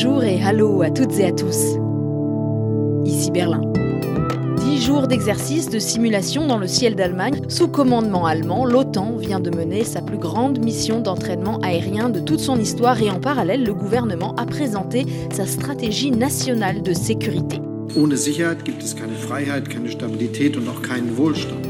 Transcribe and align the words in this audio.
Bonjour 0.00 0.22
et 0.22 0.40
hallo 0.40 0.80
à 0.82 0.90
toutes 0.90 1.18
et 1.18 1.24
à 1.24 1.32
tous. 1.32 1.76
Ici 3.04 3.32
Berlin. 3.32 3.62
Dix 4.58 4.80
jours 4.80 5.08
d'exercice 5.08 5.68
de 5.70 5.80
simulation 5.80 6.46
dans 6.46 6.58
le 6.58 6.68
ciel 6.68 6.94
d'Allemagne. 6.94 7.40
Sous 7.48 7.66
commandement 7.66 8.24
allemand, 8.24 8.64
l'OTAN 8.64 9.16
vient 9.16 9.40
de 9.40 9.50
mener 9.50 9.82
sa 9.82 10.00
plus 10.00 10.18
grande 10.18 10.64
mission 10.64 11.00
d'entraînement 11.00 11.58
aérien 11.64 12.10
de 12.10 12.20
toute 12.20 12.38
son 12.38 12.60
histoire 12.60 13.02
et 13.02 13.10
en 13.10 13.18
parallèle, 13.18 13.64
le 13.64 13.74
gouvernement 13.74 14.36
a 14.36 14.46
présenté 14.46 15.04
sa 15.32 15.46
stratégie 15.46 16.12
nationale 16.12 16.84
de 16.84 16.92
sécurité. 16.92 17.60
Ohne 17.96 18.16
Sicherheit 18.16 18.62
gibt 18.64 18.84
es 18.84 18.94
keine 18.94 19.14
Freiheit, 19.14 19.68
keine 19.68 19.90
Stabilität 19.90 20.56
und 20.56 20.68
auch 20.68 20.80
keinen 20.80 21.18
Wohlstand. 21.18 21.66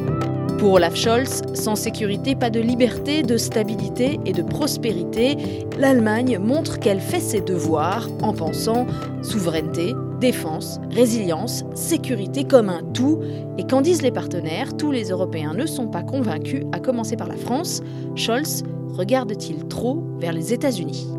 Pour 0.59 0.73
Olaf 0.73 0.97
Scholz, 0.97 1.43
sans 1.55 1.77
sécurité, 1.77 2.35
pas 2.35 2.51
de 2.51 2.59
liberté, 2.59 3.23
de 3.23 3.37
stabilité 3.37 4.19
et 4.27 4.33
de 4.33 4.43
prospérité. 4.43 5.65
L'Allemagne 5.79 6.37
montre 6.41 6.81
qu'elle 6.81 6.99
fait 6.99 7.21
ses 7.21 7.41
devoirs 7.41 8.09
en 8.23 8.33
pensant 8.33 8.85
souveraineté, 9.23 9.95
défense, 10.19 10.81
résilience, 10.91 11.65
sécurité 11.77 12.43
comme 12.43 12.71
un 12.71 12.83
tout. 12.93 13.21
Et 13.57 13.69
qu'en 13.69 13.83
disent 13.83 14.03
les 14.03 14.11
partenaires, 14.11 14.77
tous 14.77 14.91
les 14.91 15.11
Européens 15.11 15.55
ne 15.55 15.65
sont 15.65 15.87
pas 15.87 16.03
convaincus, 16.03 16.65
à 16.73 16.81
commencer 16.81 17.15
par 17.15 17.29
la 17.29 17.37
France. 17.37 17.81
Scholz 18.17 18.65
regarde-t-il 18.89 19.69
trop 19.69 20.03
vers 20.19 20.33
les 20.33 20.53
États-Unis? 20.53 21.18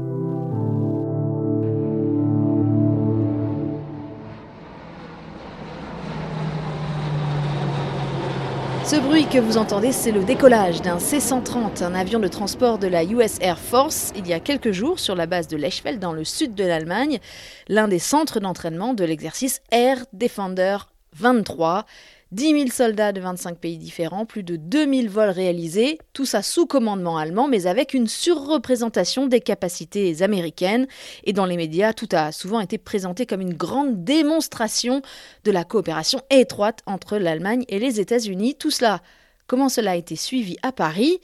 Ce 8.89 8.95
bruit 8.95 9.27
que 9.27 9.37
vous 9.37 9.57
entendez, 9.57 9.91
c'est 9.91 10.11
le 10.11 10.23
décollage 10.23 10.81
d'un 10.81 10.97
C-130, 10.97 11.83
un 11.83 11.93
avion 11.93 12.17
de 12.17 12.27
transport 12.27 12.79
de 12.79 12.87
la 12.87 13.03
US 13.03 13.37
Air 13.39 13.59
Force, 13.59 14.11
il 14.15 14.27
y 14.27 14.33
a 14.33 14.39
quelques 14.39 14.71
jours 14.71 14.97
sur 14.97 15.13
la 15.13 15.27
base 15.27 15.47
de 15.47 15.57
Lechfeld 15.57 15.99
dans 15.99 16.11
le 16.11 16.23
sud 16.23 16.55
de 16.55 16.63
l'Allemagne, 16.63 17.19
l'un 17.67 17.87
des 17.87 17.99
centres 17.99 18.39
d'entraînement 18.39 18.95
de 18.95 19.03
l'exercice 19.03 19.61
Air 19.69 20.07
Defender 20.11 20.77
23. 21.13 21.85
10 22.31 22.51
000 22.51 22.67
soldats 22.69 23.11
de 23.11 23.21
25 23.21 23.57
pays 23.57 23.79
différents, 23.79 24.25
plus 24.25 24.43
de 24.43 24.55
2000 24.55 25.09
vols 25.09 25.29
réalisés, 25.29 25.97
tout 26.13 26.25
ça 26.25 26.43
sous 26.43 26.67
commandement 26.67 27.17
allemand, 27.17 27.47
mais 27.47 27.65
avec 27.65 27.95
une 27.95 28.07
surreprésentation 28.07 29.25
des 29.25 29.41
capacités 29.41 30.21
américaines. 30.21 30.87
Et 31.23 31.33
dans 31.33 31.45
les 31.45 31.57
médias, 31.57 31.93
tout 31.93 32.09
a 32.11 32.31
souvent 32.31 32.59
été 32.59 32.77
présenté 32.77 33.25
comme 33.25 33.41
une 33.41 33.55
grande 33.55 34.03
démonstration 34.03 35.01
de 35.43 35.51
la 35.51 35.63
coopération 35.63 36.21
étroite 36.29 36.81
entre 36.85 37.17
l'Allemagne 37.17 37.65
et 37.67 37.79
les 37.79 37.99
États-Unis. 37.99 38.55
Tout 38.55 38.71
cela, 38.71 39.01
comment 39.47 39.69
cela 39.69 39.91
a 39.91 39.95
été 39.95 40.15
suivi 40.15 40.55
à 40.61 40.71
Paris? 40.71 41.19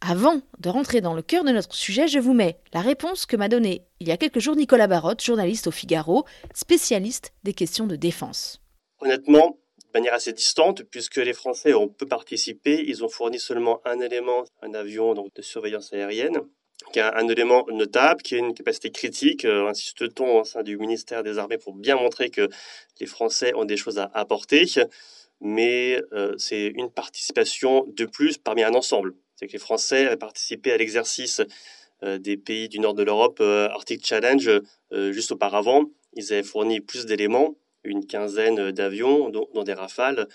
Avant 0.00 0.42
de 0.60 0.68
rentrer 0.68 1.00
dans 1.00 1.14
le 1.14 1.22
cœur 1.22 1.42
de 1.42 1.50
notre 1.50 1.74
sujet, 1.74 2.06
je 2.06 2.18
vous 2.18 2.34
mets 2.34 2.58
la 2.72 2.82
réponse 2.82 3.26
que 3.26 3.36
m'a 3.36 3.48
donnée 3.48 3.82
il 3.98 4.08
y 4.08 4.12
a 4.12 4.16
quelques 4.16 4.40
jours 4.40 4.54
Nicolas 4.54 4.86
Barotte, 4.86 5.24
journaliste 5.24 5.66
au 5.66 5.70
Figaro, 5.70 6.24
spécialiste 6.54 7.32
des 7.44 7.54
questions 7.54 7.86
de 7.86 7.96
défense. 7.96 8.60
Honnêtement, 9.00 9.58
manière 9.96 10.14
assez 10.14 10.34
distante, 10.34 10.82
puisque 10.84 11.16
les 11.16 11.32
Français 11.32 11.72
ont 11.72 11.88
peu 11.88 12.06
participé. 12.06 12.84
Ils 12.86 13.02
ont 13.02 13.08
fourni 13.08 13.38
seulement 13.38 13.80
un 13.86 13.98
élément, 14.00 14.44
un 14.60 14.74
avion 14.74 15.14
donc, 15.14 15.32
de 15.34 15.42
surveillance 15.42 15.92
aérienne, 15.94 16.38
qui 16.92 16.98
est 16.98 17.02
un, 17.02 17.28
élément 17.28 17.64
notable, 17.72 18.20
qui 18.22 18.34
a 18.34 18.38
une 18.38 18.52
capacité 18.52 18.90
critique, 18.90 19.46
euh, 19.46 19.68
insiste-t-on 19.68 20.40
au 20.40 20.44
sein 20.44 20.62
du 20.62 20.76
ministère 20.76 21.22
des 21.22 21.38
Armées 21.38 21.56
pour 21.56 21.74
bien 21.74 21.96
montrer 21.96 22.28
que 22.28 22.48
les 23.00 23.06
Français 23.06 23.54
ont 23.54 23.64
des 23.64 23.78
choses 23.78 23.98
à 23.98 24.10
apporter, 24.12 24.66
mais 25.40 26.02
euh, 26.12 26.34
c'est 26.36 26.66
une 26.66 26.90
participation 26.90 27.86
de 27.88 28.04
plus 28.04 28.36
parmi 28.36 28.62
un 28.62 28.74
ensemble. 28.74 29.14
C'est 29.36 29.46
que 29.46 29.52
les 29.52 29.58
Français 29.58 30.06
avaient 30.06 30.16
participé 30.16 30.72
à 30.72 30.76
l'exercice 30.76 31.40
euh, 32.02 32.18
des 32.18 32.36
pays 32.36 32.68
du 32.68 32.80
nord 32.80 32.92
de 32.92 33.02
l'Europe, 33.02 33.40
Arctic 33.40 34.04
Challenge, 34.06 34.50
juste 34.92 35.32
auparavant. 35.32 35.84
Ils 36.12 36.32
avaient 36.34 36.42
fourni 36.42 36.80
plus 36.80 37.06
d'éléments 37.06 37.56
une 37.86 38.06
quinzaine 38.06 38.70
d'avions, 38.72 39.30
dont, 39.30 39.62
des 39.62 39.72
rafales. 39.72 40.28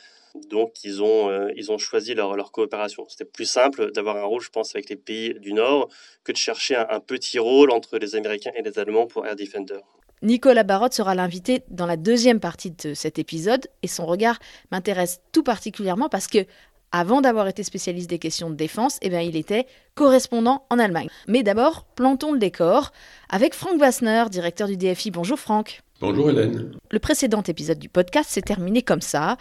Donc, 0.49 0.83
ils 0.83 1.03
ont, 1.03 1.29
euh, 1.29 1.51
ils 1.55 1.71
ont 1.71 1.77
choisi 1.77 2.13
leur, 2.13 2.35
leur 2.35 2.51
coopération. 2.51 3.05
C'était 3.09 3.25
plus 3.25 3.45
simple 3.45 3.91
d'avoir 3.91 4.15
un 4.17 4.23
rôle, 4.23 4.41
je 4.41 4.49
pense, 4.49 4.73
avec 4.75 4.89
les 4.89 4.95
pays 4.95 5.33
du 5.39 5.53
Nord 5.53 5.89
que 6.23 6.31
de 6.31 6.37
chercher 6.37 6.75
un, 6.75 6.99
petit 6.99 7.37
rôle 7.37 7.71
entre 7.71 7.97
les 7.97 8.15
Américains 8.15 8.51
et 8.55 8.61
les 8.61 8.79
Allemands 8.79 9.07
pour 9.07 9.25
Air 9.25 9.35
Defender. 9.35 9.79
Nicolas 10.21 10.63
Barotte 10.63 10.93
sera 10.93 11.15
l'invité 11.15 11.63
dans 11.69 11.87
la 11.87 11.97
deuxième 11.97 12.39
partie 12.39 12.71
de 12.71 12.93
cet 12.93 13.17
épisode 13.17 13.67
et 13.81 13.87
son 13.87 14.05
regard 14.05 14.37
m'intéresse 14.71 15.19
tout 15.31 15.43
particulièrement 15.43 16.09
parce 16.09 16.27
que 16.27 16.45
avant 16.91 17.21
d'avoir 17.21 17.47
été 17.47 17.63
spécialiste 17.63 18.09
des 18.09 18.19
questions 18.19 18.49
de 18.49 18.55
défense, 18.55 18.97
eh 19.01 19.09
bien, 19.09 19.21
il 19.21 19.35
était 19.35 19.65
correspondant 19.95 20.65
en 20.69 20.77
Allemagne. 20.77 21.07
Mais 21.27 21.41
d'abord, 21.41 21.85
plantons 21.95 22.33
le 22.33 22.39
décor 22.39 22.91
avec 23.29 23.53
Franck 23.53 23.79
Wassner, 23.79 24.25
directeur 24.29 24.67
du 24.67 24.77
DFI. 24.77 25.09
Bonjour 25.11 25.39
Franck. 25.39 25.81
Bonjour 26.01 26.31
Hélène. 26.31 26.71
Le 26.89 26.97
précédent 26.97 27.43
épisode 27.43 27.77
du 27.77 27.87
podcast 27.87 28.31
s'est 28.31 28.41
terminé 28.41 28.81
comme 28.81 29.01
ça. 29.01 29.37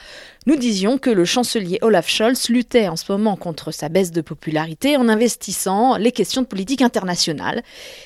Nous 0.47 0.57
disions 0.57 0.99
que 0.99 1.09
le 1.09 1.25
chancelier 1.25 1.79
Olaf 1.81 2.07
Scholz 2.07 2.51
luttait 2.51 2.89
en 2.89 2.97
ce 2.97 3.11
moment 3.11 3.35
contre 3.35 3.71
sa 3.71 3.89
baisse 3.89 4.11
de 4.11 4.21
popularité 4.21 4.99
en 4.99 5.09
investissant 5.09 5.97
les 5.97 6.13
questions 6.13 6.43
de 6.43 6.47
politique 6.47 6.83
internationale. 6.83 7.63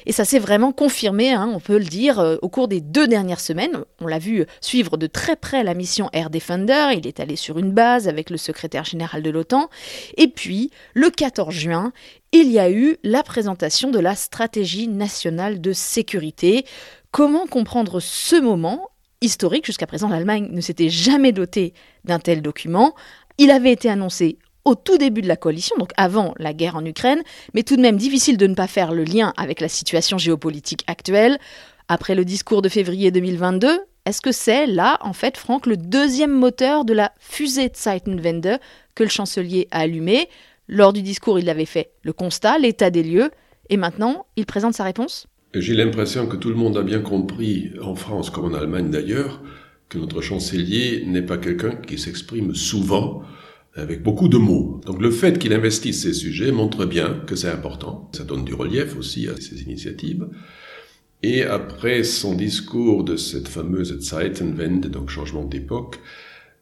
Et 0.07 0.13
ça 0.13 0.25
s'est 0.25 0.39
vraiment 0.39 0.71
confirmé, 0.71 1.33
hein, 1.33 1.51
on 1.53 1.59
peut 1.59 1.79
le 1.79 1.85
dire, 1.85 2.21
euh, 2.21 2.37
au 2.43 2.49
cours 2.49 2.69
des 2.69 2.81
deux 2.81 3.09
dernières 3.09 3.41
semaines. 3.41 3.81
On 4.01 4.07
l'a 4.07 4.21
vu 4.21 4.47
suivre 4.61 4.99
de 4.99 5.09
très 5.09 5.35
près 5.35 5.65
la 5.65 5.75
mission 5.75 6.09
Air 6.13 6.31
Defender. 6.31 6.91
Il 6.97 7.09
est 7.09 7.19
allé 7.19 7.35
sur 7.35 7.59
une 7.59 7.73
base 7.73 8.07
avec 8.07 8.31
le 8.31 8.37
secrétaire 8.37 8.85
général 8.85 9.25
de 9.25 9.31
l'OTAN. 9.31 9.69
Et 10.17 10.29
puis, 10.29 10.71
le 10.95 11.11
14 11.11 11.53
juin, 11.53 11.93
il 12.31 12.51
y 12.51 12.61
a 12.61 12.71
eu 12.71 12.99
la 13.03 13.25
présentation 13.25 13.91
de 13.91 13.99
la 13.99 14.15
stratégie 14.15 14.87
nationale 14.87 15.61
de 15.61 15.73
sécurité 15.73 16.65
Comment 17.15 17.47
comprendre 17.47 18.01
ce 18.01 18.35
moment 18.35 18.91
historique 19.21 19.67
Jusqu'à 19.67 19.87
présent, 19.87 20.09
l'Allemagne 20.09 20.49
ne 20.51 20.61
s'était 20.61 20.89
jamais 20.89 21.31
dotée 21.31 21.73
d'un 22.05 22.19
tel 22.19 22.43
document. 22.43 22.97
Il 23.39 23.53
avait 23.53 23.71
été 23.71 23.89
annoncé 23.89 24.37
au 24.65 24.75
tout 24.75 24.99
début 24.99 25.23
de 25.23 25.29
la 25.29 25.37
coalition, 25.37 25.77
donc 25.77 25.93
avant 25.97 26.35
la 26.39 26.53
guerre 26.53 26.75
en 26.75 26.85
Ukraine, 26.85 27.23
mais 27.55 27.63
tout 27.63 27.77
de 27.77 27.83
même 27.83 27.99
difficile 27.99 28.37
de 28.37 28.49
ne 28.49 28.57
pas 28.57 28.67
faire 28.67 28.91
le 28.91 29.05
lien 29.05 29.33
avec 29.37 29.61
la 29.61 29.69
situation 29.69 30.19
géopolitique 30.19 30.83
actuelle. 30.89 31.39
Après 31.87 32.17
le 32.17 32.25
discours 32.25 32.63
de 32.63 32.69
février 32.69 33.13
2022, 33.13 33.83
est-ce 34.07 34.21
que 34.21 34.33
c'est 34.33 34.67
là, 34.67 34.99
en 35.01 35.13
fait, 35.13 35.37
Franck, 35.37 35.67
le 35.67 35.77
deuxième 35.77 36.33
moteur 36.33 36.85
de 36.85 36.95
la 36.95 37.13
fusée 37.21 37.71
Zeitenwende 37.73 38.59
que 38.97 39.05
le 39.05 39.09
chancelier 39.09 39.69
a 39.71 39.83
allumé 39.83 40.29
Lors 40.67 40.93
du 40.93 41.03
discours, 41.03 41.39
il 41.39 41.49
avait 41.49 41.65
fait 41.65 41.93
le 42.03 42.13
constat, 42.13 42.59
l'état 42.59 42.91
des 42.91 43.05
lieux, 43.05 43.31
et 43.71 43.77
maintenant, 43.77 44.27
il 44.35 44.47
présente 44.47 44.75
sa 44.75 44.83
réponse? 44.83 45.29
J'ai 45.61 45.75
l'impression 45.75 46.27
que 46.27 46.37
tout 46.37 46.49
le 46.49 46.55
monde 46.55 46.77
a 46.77 46.83
bien 46.83 47.01
compris, 47.01 47.71
en 47.81 47.95
France 47.95 48.31
comme 48.31 48.47
en 48.47 48.55
Allemagne 48.55 48.91
d'ailleurs, 48.91 49.43
que 49.89 49.99
notre 49.99 50.21
chancelier 50.21 51.05
n'est 51.07 51.23
pas 51.23 51.39
quelqu'un 51.39 51.77
qui 51.77 51.99
s'exprime 51.99 52.55
souvent 52.55 53.23
avec 53.75 54.03
beaucoup 54.03 54.29
de 54.29 54.39
mots. 54.39 54.81
Donc 54.87 55.01
le 55.01 55.11
fait 55.11 55.39
qu'il 55.39 55.53
investisse 55.53 56.03
ces 56.03 56.13
sujets 56.13 56.53
montre 56.53 56.85
bien 56.85 57.23
que 57.27 57.37
c'est 57.37 57.51
important. 57.51 58.11
Ça 58.15 58.25
donne 58.25 58.45
du 58.45 58.55
relief 58.55 58.97
aussi 58.97 59.29
à 59.29 59.37
ces 59.37 59.63
initiatives. 59.63 60.29
Et 61.23 61.43
après 61.43 62.05
son 62.05 62.35
discours 62.35 63.05
de 63.05 63.17
cette 63.17 63.49
fameuse 63.49 63.99
Zeitenwende, 64.01 64.87
donc 64.87 65.11
changement 65.11 65.45
d'époque, 65.45 66.01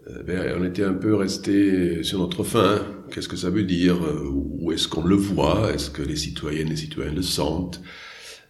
euh, 0.09 0.23
ben, 0.23 0.57
on 0.59 0.65
était 0.65 0.85
un 0.85 0.95
peu 0.95 1.15
resté 1.15 2.03
sur 2.03 2.19
notre 2.19 2.45
fin. 2.45 2.83
Qu'est-ce 3.11 3.29
que 3.29 3.37
ça 3.37 3.51
veut 3.51 3.65
dire? 3.65 3.99
Où 4.33 4.73
est-ce 4.73 4.89
qu'on 4.89 5.05
le 5.05 5.17
voit? 5.17 5.73
Est-ce 5.73 5.91
que 5.91 6.03
les 6.03 6.17
citoyennes 6.17 6.69
et 6.69 6.71
les 6.71 6.77
citoyens 6.77 7.13
le 7.13 7.23
sentent? 7.23 7.83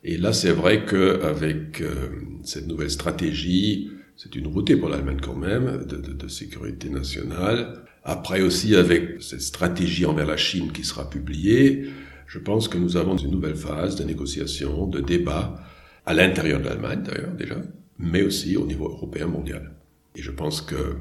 Et 0.05 0.17
là, 0.17 0.33
c'est 0.33 0.51
vrai 0.51 0.85
qu'avec 0.85 1.81
euh, 1.81 2.09
cette 2.43 2.67
nouvelle 2.67 2.91
stratégie, 2.91 3.91
c'est 4.17 4.35
une 4.35 4.45
nouveauté 4.45 4.77
pour 4.77 4.89
l'Allemagne 4.89 5.21
quand 5.23 5.37
même, 5.37 5.85
de, 5.85 5.97
de, 5.97 6.13
de, 6.13 6.29
sécurité 6.29 6.91
nationale. 6.91 7.85
Après 8.05 8.43
aussi, 8.43 8.75
avec 8.75 9.23
cette 9.23 9.43
stratégie 9.43 10.05
envers 10.05 10.27
la 10.27 10.37
Chine 10.37 10.73
qui 10.73 10.85
sera 10.85 11.09
publiée, 11.09 11.87
je 12.27 12.39
pense 12.39 12.67
que 12.67 12.79
nous 12.79 12.97
avons 12.97 13.17
une 13.17 13.31
nouvelle 13.31 13.55
phase 13.55 13.95
de 13.95 14.05
négociation, 14.05 14.87
de 14.87 15.01
débat, 15.01 15.61
à 16.05 16.15
l'intérieur 16.15 16.61
de 16.61 16.65
l'Allemagne 16.65 17.03
d'ailleurs 17.05 17.35
déjà, 17.35 17.57
mais 17.99 18.23
aussi 18.23 18.57
au 18.57 18.67
niveau 18.67 18.89
européen 18.89 19.27
mondial. 19.27 19.73
Et 20.17 20.23
je 20.23 20.33
pense 20.33 20.63
que 20.63 20.97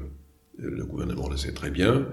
le 0.58 0.84
gouvernement 0.84 1.28
le 1.28 1.36
sait 1.36 1.52
très 1.52 1.70
bien, 1.70 2.06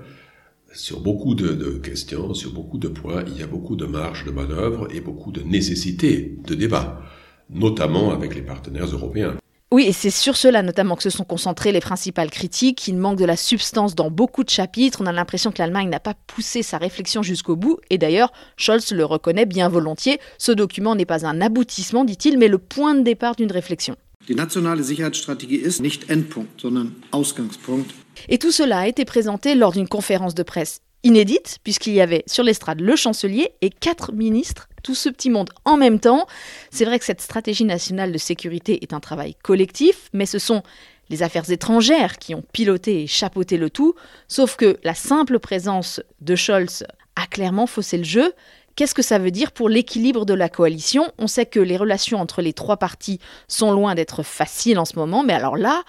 sur 0.74 1.00
beaucoup 1.00 1.36
de, 1.36 1.77
questions, 1.77 2.33
sur 2.33 2.51
beaucoup 2.51 2.77
de 2.77 2.88
points, 2.88 3.24
il 3.27 3.38
y 3.39 3.44
a 3.44 3.48
beaucoup 3.48 3.75
de 3.75 3.86
marge 3.86 4.25
de 4.25 4.31
manœuvre 4.31 4.88
et 4.94 5.01
beaucoup 5.01 5.31
de 5.31 5.42
nécessité 5.42 6.38
de 6.45 6.56
débat, 6.56 7.01
notamment 7.50 8.12
avec 8.12 8.36
les 8.36 8.42
partenaires 8.42 8.86
européens. 8.86 9.36
Oui, 9.71 9.86
et 9.86 9.92
c'est 9.92 10.10
sur 10.10 10.36
cela 10.36 10.63
notamment 10.63 10.95
que 10.95 11.04
se 11.04 11.12
sont 11.12 11.24
concentrées 11.24 11.71
les 11.71 11.80
principales 11.80 12.31
critiques. 12.31 12.88
Il 12.88 12.98
manque 12.98 13.19
de 13.19 13.25
la 13.25 13.38
substance 13.38 13.94
dans 13.94 14.10
beaucoup 14.10 14.44
de 14.44 14.50
chapitres. 14.50 15.00
On 15.00 15.06
a 15.06 15.12
l'impression 15.12 15.51
que 15.51 15.60
l'Allemagne 15.60 15.89
n'a 15.89 16.00
pas 16.00 16.16
poussé 16.25 16.63
sa 16.63 16.80
réflexion 16.80 17.21
jusqu'au 17.21 17.56
bout. 17.56 17.77
Et 17.92 18.00
d'ailleurs, 18.00 18.33
Scholz 18.57 18.92
le 18.92 19.06
reconnaît 19.06 19.45
bien 19.45 19.69
volontiers. 19.69 20.19
Ce 20.39 20.51
document 20.51 20.95
n'est 20.95 21.06
pas 21.06 21.27
un 21.27 21.39
aboutissement, 21.39 22.04
dit-il, 22.04 22.39
mais 22.39 22.48
le 22.48 22.57
point 22.57 22.95
de 22.95 23.04
départ 23.04 23.36
d'une 23.36 23.51
réflexion. 23.51 23.95
Die 24.27 24.36
nationale 24.36 24.83
Sicherheitsstrategie 24.83 25.56
ist 25.56 25.81
nicht 25.81 26.12
Endpunkt, 26.12 26.60
sondern 26.60 26.92
Ausgangspunkt. 27.12 27.94
Et 28.27 28.38
tout 28.38 28.51
cela 28.51 28.80
a 28.80 28.88
été 28.88 29.06
présenté 29.06 29.56
lors 29.56 29.71
d'une 29.71 29.88
conférence 29.88 30.36
de 30.36 30.44
presse 30.44 30.81
inédite, 31.04 31.60
puisqu'il 31.63 31.94
y 31.94 32.01
avait 32.01 32.24
sur 32.27 32.44
l'estrade 32.44 32.81
le 32.81 32.95
chancelier 32.95 33.54
et 33.62 33.69
quatre 33.69 34.12
ministres, 34.12 34.68
tout 34.83 34.95
ce 34.95 35.10
petit 35.10 35.30
monde 35.30 35.50
en 35.66 35.77
même 35.77 36.00
temps. 36.00 36.27
C'est 36.71 36.86
vrai 36.86 37.00
que 37.00 37.06
cette 37.06 37.21
stratégie 37.21 37.66
nationale 37.66 38.12
de 38.12 38.18
sécurité 38.18 38.83
est 38.83 38.94
un 38.94 39.00
travail 39.00 39.36
collectif, 39.42 40.10
mais 40.13 40.25
ce 40.25 40.39
sont 40.39 40.62
les 41.10 41.24
affaires 41.24 41.50
étrangères 41.50 42.18
qui 42.18 42.36
ont 42.36 42.44
piloté 42.54 43.04
et 43.04 43.07
chapeauté 43.07 43.57
le 43.57 43.69
tout, 43.69 43.95
sauf 44.27 44.56
que 44.56 44.77
la 44.83 44.94
simple 44.94 45.39
présence 45.39 46.01
de 46.21 46.36
Scholz 46.36 46.83
a 47.16 47.25
clairement 47.25 47.66
faussé 47.66 47.98
le 47.98 48.04
jeu. 48.04 48.33
Qu'est-ce 48.75 48.95
que 48.95 49.01
ça 49.01 49.19
veut 49.19 49.31
dire 49.31 49.51
pour 49.51 49.69
l'équilibre 49.69 50.25
de 50.25 50.33
la 50.33 50.50
coalition? 50.50 51.12
On 51.18 51.27
sait 51.27 51.45
que 51.45 51.60
les 51.60 51.77
relations 51.77 52.19
entre 52.19 52.42
les 52.42 52.54
trois 52.54 52.77
partis 52.77 53.19
sont 53.48 53.71
loin 53.71 53.95
d'être 53.95 54.24
faciles 54.24 54.80
en 54.80 54.86
ce 54.86 54.98
moment, 54.98 55.24
mais 55.24 55.33
alors 55.33 55.57
là, 55.57 55.83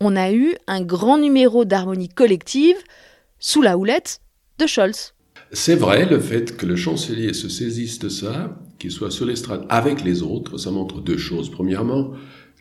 on 0.00 0.16
a 0.16 0.32
eu 0.32 0.54
un 0.66 0.82
grand 0.82 1.18
numéro 1.18 1.64
d'harmonie 1.64 2.08
collective 2.08 2.76
sous 3.38 3.62
la 3.62 3.76
houlette 3.76 4.20
de 4.58 4.66
Scholz. 4.66 5.14
C'est 5.52 5.76
vrai, 5.76 6.06
le 6.06 6.20
fait 6.20 6.56
que 6.56 6.66
le 6.66 6.76
chancelier 6.76 7.32
se 7.32 7.48
saisisse 7.48 7.98
de 7.98 8.08
ça, 8.08 8.60
qu'il 8.78 8.90
soit 8.90 9.10
sur 9.10 9.24
l'estrade 9.24 9.64
avec 9.68 10.04
les 10.04 10.22
autres, 10.22 10.58
ça 10.58 10.70
montre 10.70 11.00
deux 11.00 11.16
choses. 11.16 11.50
Premièrement, 11.50 12.12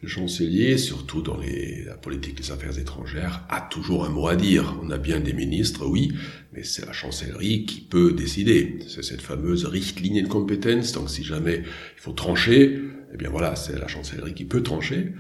le 0.02 0.08
chancelier, 0.08 0.78
surtout 0.78 1.22
dans 1.22 1.38
la 1.38 1.96
politique 1.96 2.38
des 2.38 2.52
affaires 2.52 2.78
étrangères, 2.78 3.44
a 3.50 3.62
toujours 3.62 4.06
un 4.06 4.10
mot 4.10 4.28
à 4.28 4.36
dire. 4.36 4.80
On 4.84 4.92
a 4.92 4.98
bien 4.98 5.20
des 5.20 5.34
ministres, 5.34 5.86
oui, 5.88 6.14
mais 6.54 6.64
c'est 6.64 6.86
la 6.86 6.94
chancellerie 6.94 7.66
qui 7.66 7.82
peut 7.82 8.14
décider. 8.14 8.78
C'est 8.88 9.04
cette 9.04 9.22
fameuse 9.22 9.66
Richtlinie 9.66 10.24
de 10.24 10.28
compétence. 10.28 10.92
Donc 10.92 11.10
si 11.10 11.24
jamais 11.24 11.64
il 11.64 12.02
faut 12.02 12.14
trancher, 12.14 12.80
eh 13.14 13.18
bien 13.18 13.30
voilà, 13.30 13.56
c'est 13.56 13.78
la 13.78 13.88
chancellerie 13.88 14.34
qui 14.34 14.46
peut 14.46 14.62
trancher. 14.62 15.14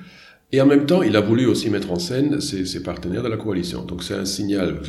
Et 0.51 0.61
en 0.61 0.65
même 0.65 0.85
temps, 0.85 1.03
il 1.03 1.15
a 1.15 1.21
voulu 1.21 1.45
aussi 1.45 1.69
mettre 1.69 1.91
en 1.91 1.99
scène 1.99 2.39
ses, 2.39 2.81
partenaires 2.81 3.23
de 3.23 3.27
la 3.27 3.37
coalition. 3.37 3.83
Donc 3.83 4.03
c'est 4.03 4.13
un 4.13 4.25
signal 4.25 4.81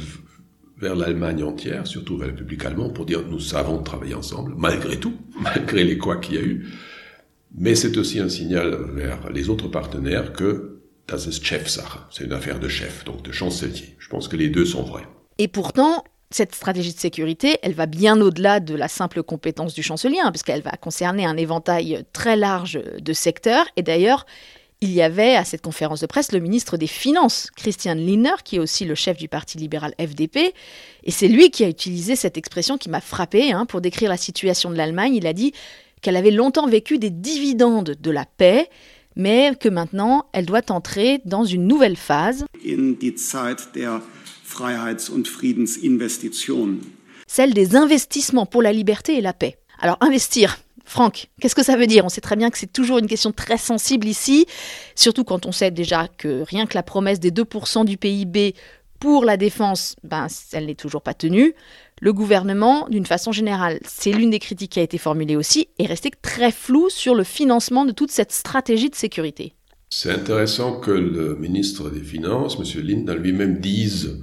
vers 0.81 0.95
l'Allemagne 0.95 1.43
entière, 1.43 1.87
surtout 1.87 2.17
vers 2.17 2.29
le 2.29 2.35
public 2.35 2.65
allemand, 2.65 2.91
pour 2.91 3.05
dire 3.05 3.23
nous 3.29 3.41
savons 3.41 3.83
travailler 3.83 4.15
ensemble, 4.15 4.55
malgré 4.57 4.99
tout, 4.99 5.15
malgré 5.41 5.85
les 5.85 5.99
quoi 5.99 6.19
qu'il 6.19 6.37
y 6.37 6.39
a 6.39 6.43
eu. 6.43 6.69
Mais 7.57 7.75
c'est 7.75 7.97
aussi 7.97 8.21
un 8.21 8.29
signal 8.29 8.77
vers 8.95 9.31
les 9.31 9.49
autres 9.49 9.69
partenaires 9.69 10.33
que 10.33 10.79
das 11.09 11.27
ist 11.27 11.43
Chefsache, 11.43 11.99
c'est 12.11 12.25
une 12.25 12.33
affaire 12.33 12.61
de 12.61 12.69
chef, 12.69 13.05
donc 13.05 13.23
de 13.23 13.33
chancelier. 13.33 13.97
Je 13.99 14.09
pense 14.09 14.29
que 14.29 14.37
les 14.37 14.51
deux 14.51 14.67
sont 14.67 14.83
vrais. 14.83 15.07
Et 15.39 15.49
pourtant, 15.49 16.05
cette 16.31 16.55
stratégie 16.55 16.93
de 16.93 16.99
sécurité, 16.99 17.57
elle 17.63 17.73
va 17.73 17.87
bien 17.87 18.21
au-delà 18.21 18.61
de 18.61 18.75
la 18.75 18.89
simple 18.89 19.23
compétence 19.23 19.73
du 19.73 19.83
chancelier, 19.83 20.19
hein, 20.23 20.31
puisqu'elle 20.31 20.61
va 20.61 20.73
concerner 20.73 21.25
un 21.25 21.39
éventail 21.39 22.05
très 22.13 22.37
large 22.37 22.79
de 23.01 23.13
secteurs. 23.15 23.65
Et 23.77 23.83
d'ailleurs, 23.83 24.27
il 24.81 24.93
y 24.93 25.03
avait 25.03 25.35
à 25.35 25.45
cette 25.45 25.63
conférence 25.63 26.01
de 26.01 26.07
presse 26.07 26.33
le 26.33 26.39
ministre 26.39 26.77
des 26.77 26.87
Finances, 26.87 27.49
Christian 27.57 27.95
Lindner, 27.95 28.37
qui 28.45 28.57
est 28.57 28.61
aussi 28.61 28.85
le 28.85 28.95
chef 28.95 29.17
du 29.17 29.29
parti 29.29 29.59
libéral 29.59 29.95
FDP. 29.99 30.55
Et 31.05 31.11
c'est 31.11 31.29
lui 31.29 31.51
qui 31.51 31.65
a 31.65 31.69
utilisé 31.69 32.15
cette 32.15 32.37
expression 32.37 32.79
qui 32.79 32.89
m'a 32.89 33.01
frappé 33.01 33.53
hein, 33.53 33.67
pour 33.67 33.81
décrire 33.81 34.09
la 34.09 34.17
situation 34.17 34.71
de 34.71 34.77
l'Allemagne. 34.77 35.17
Il 35.17 35.27
a 35.27 35.33
dit 35.33 35.53
qu'elle 36.01 36.17
avait 36.17 36.31
longtemps 36.31 36.69
vécu 36.69 36.99
des 36.99 37.11
dividendes 37.11 37.97
de 38.01 38.11
la 38.11 38.25
paix, 38.25 38.69
mais 39.17 39.53
que 39.59 39.69
maintenant 39.69 40.27
elle 40.33 40.47
doit 40.47 40.71
entrer 40.71 41.21
dans 41.25 41.45
une 41.45 41.67
nouvelle 41.67 41.97
phase. 41.97 42.45
In 42.65 42.95
die 43.01 43.17
Zeit 43.17 43.75
der 43.75 44.01
Freiheits- 44.45 45.11
und 45.11 45.27
Friedensinvestitionen. 45.27 46.81
Celle 47.27 47.53
des 47.53 47.75
investissements 47.75 48.47
pour 48.47 48.63
la 48.63 48.73
liberté 48.73 49.19
et 49.19 49.21
la 49.21 49.33
paix. 49.33 49.59
Alors 49.81 49.99
investir, 50.01 50.59
Franck, 50.89 51.29
qu'est-ce 51.41 51.55
que 51.55 51.63
ça 51.63 51.77
veut 51.77 51.87
dire? 51.87 52.05
On 52.07 52.09
sait 52.09 52.23
très 52.23 52.35
bien 52.35 52.49
que 52.49 52.57
c'est 52.57 52.73
toujours 52.73 52.99
une 52.99 53.07
question 53.07 53.31
très 53.31 53.59
sensible 53.59 54.07
ici, 54.07 54.47
surtout 54.95 55.23
quand 55.23 55.45
on 55.45 55.53
sait 55.53 55.71
déjà 55.71 56.09
que 56.09 56.43
rien 56.43 56.67
que 56.67 56.75
la 56.75 56.83
promesse 56.83 57.21
des 57.21 57.31
2% 57.31 57.85
du 57.85 57.99
PIB 57.99 58.55
pour 58.99 59.25
la 59.25 59.37
défense, 59.37 59.97
ben, 60.03 60.27
elle 60.53 60.67
n'est 60.67 60.75
toujours 60.75 61.03
pas 61.03 61.13
tenue. 61.13 61.55
Le 62.01 62.13
gouvernement, 62.13 62.89
d'une 62.89 63.05
façon 63.05 63.33
générale, 63.33 63.81
c'est 63.87 64.13
l'une 64.13 64.31
des 64.31 64.39
critiques 64.39 64.73
qui 64.73 64.81
a 64.81 64.83
été 64.83 64.97
formulée 64.99 65.37
aussi, 65.37 65.69
est 65.79 65.87
resté 65.87 66.11
très 66.23 66.51
flou 66.51 66.89
sur 66.89 67.15
le 67.15 67.23
financement 67.23 67.85
de 67.85 67.93
toute 67.93 68.11
cette 68.11 68.33
stratégie 68.33 68.89
de 68.89 68.95
sécurité. 68.95 69.53
C'est 69.91 70.11
intéressant 70.11 70.81
que 70.81 70.91
le 70.91 71.37
ministre 71.37 71.91
des 71.91 72.01
Finances, 72.01 72.57
M. 72.59 72.83
Lindner, 72.83 73.15
lui-même 73.15 73.59
dise 73.59 74.23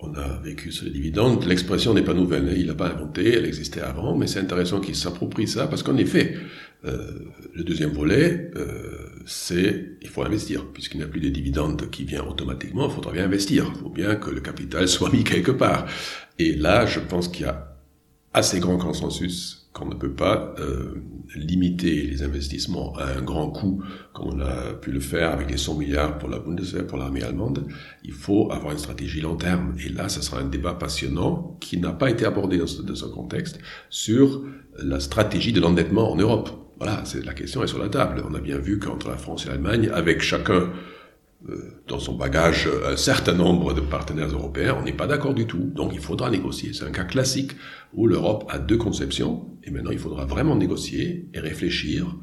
on 0.00 0.14
a 0.14 0.38
vécu 0.42 0.70
sur 0.70 0.84
les 0.84 0.92
dividendes. 0.92 1.44
L'expression 1.44 1.92
n'est 1.92 2.02
pas 2.02 2.14
nouvelle, 2.14 2.48
hein. 2.48 2.54
il 2.56 2.66
l'a 2.66 2.74
pas 2.74 2.88
inventée, 2.88 3.34
elle 3.34 3.46
existait 3.46 3.80
avant, 3.80 4.16
mais 4.16 4.26
c'est 4.26 4.38
intéressant 4.38 4.80
qu'il 4.80 4.94
s'approprie 4.94 5.48
ça 5.48 5.66
parce 5.66 5.82
qu'en 5.82 5.96
effet, 5.96 6.36
euh, 6.84 7.18
le 7.54 7.64
deuxième 7.64 7.90
volet, 7.90 8.50
euh, 8.54 9.08
c'est 9.26 9.96
il 10.00 10.08
faut 10.08 10.22
investir 10.22 10.66
puisqu'il 10.66 10.98
n'y 10.98 11.04
a 11.04 11.08
plus 11.08 11.20
de 11.20 11.28
dividendes 11.28 11.90
qui 11.90 12.04
viennent 12.04 12.20
automatiquement, 12.22 12.88
il 12.88 12.94
faudra 12.94 13.12
bien 13.12 13.24
investir. 13.24 13.72
Il 13.74 13.80
faut 13.80 13.90
bien 13.90 14.14
que 14.14 14.30
le 14.30 14.40
capital 14.40 14.86
soit 14.88 15.12
mis 15.12 15.24
quelque 15.24 15.50
part. 15.50 15.86
Et 16.38 16.54
là, 16.54 16.86
je 16.86 17.00
pense 17.00 17.26
qu'il 17.28 17.46
y 17.46 17.48
a 17.48 17.76
assez 18.32 18.60
grand 18.60 18.78
consensus 18.78 19.57
qu'on 19.78 19.88
ne 19.88 19.94
peut 19.94 20.12
pas 20.12 20.54
euh, 20.58 20.94
limiter 21.36 22.02
les 22.02 22.22
investissements 22.22 22.94
à 22.96 23.18
un 23.18 23.22
grand 23.22 23.50
coût, 23.50 23.82
comme 24.12 24.28
on 24.34 24.40
a 24.40 24.74
pu 24.74 24.90
le 24.90 25.00
faire 25.00 25.32
avec 25.32 25.50
les 25.50 25.56
100 25.56 25.78
milliards 25.78 26.18
pour 26.18 26.28
la 26.28 26.38
Bundeswehr, 26.38 26.86
pour 26.86 26.98
l'armée 26.98 27.22
allemande. 27.22 27.66
Il 28.04 28.12
faut 28.12 28.50
avoir 28.50 28.72
une 28.72 28.78
stratégie 28.78 29.20
long 29.20 29.36
terme. 29.36 29.74
Et 29.84 29.88
là, 29.88 30.08
ce 30.08 30.22
sera 30.22 30.40
un 30.40 30.46
débat 30.46 30.74
passionnant 30.74 31.56
qui 31.60 31.78
n'a 31.78 31.92
pas 31.92 32.10
été 32.10 32.24
abordé 32.24 32.58
dans 32.58 32.66
ce, 32.66 32.82
dans 32.82 32.94
ce 32.94 33.06
contexte 33.06 33.58
sur 33.90 34.42
la 34.78 35.00
stratégie 35.00 35.52
de 35.52 35.60
l'endettement 35.60 36.10
en 36.10 36.16
Europe. 36.16 36.50
Voilà, 36.78 37.02
c'est 37.04 37.24
la 37.24 37.34
question 37.34 37.62
est 37.62 37.66
sur 37.66 37.78
la 37.78 37.88
table. 37.88 38.22
On 38.28 38.34
a 38.34 38.40
bien 38.40 38.58
vu 38.58 38.78
qu'entre 38.78 39.08
la 39.08 39.16
France 39.16 39.46
et 39.46 39.48
l'Allemagne, 39.48 39.90
avec 39.92 40.20
chacun 40.20 40.70
dans 41.86 42.00
son 42.00 42.16
bagage 42.16 42.68
un 42.84 42.96
certain 42.96 43.32
nombre 43.32 43.72
de 43.72 43.80
partenaires 43.80 44.28
européens, 44.28 44.76
on 44.80 44.84
n'est 44.84 44.92
pas 44.92 45.06
d'accord 45.06 45.34
du 45.34 45.46
tout. 45.46 45.70
Donc 45.74 45.92
il 45.94 46.00
faudra 46.00 46.30
négocier. 46.30 46.72
C'est 46.72 46.84
un 46.84 46.90
cas 46.90 47.04
classique 47.04 47.52
où 47.94 48.06
l'Europe 48.06 48.44
a 48.48 48.58
deux 48.58 48.76
conceptions 48.76 49.46
et 49.62 49.70
maintenant 49.70 49.92
il 49.92 49.98
faudra 49.98 50.24
vraiment 50.24 50.56
négocier 50.56 51.28
et 51.32 51.38
réfléchir, 51.38 52.16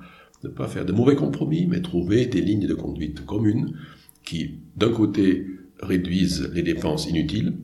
ne 0.44 0.50
pas 0.50 0.68
faire 0.68 0.86
de 0.86 0.92
mauvais 0.92 1.16
compromis, 1.16 1.66
mais 1.68 1.82
trouver 1.82 2.26
des 2.26 2.42
lignes 2.42 2.68
de 2.68 2.74
conduite 2.74 3.26
communes 3.26 3.78
qui, 4.24 4.60
d'un 4.76 4.92
côté, 4.92 5.46
réduisent 5.80 6.50
les 6.54 6.64
dépenses 6.64 7.08
inutiles, 7.08 7.58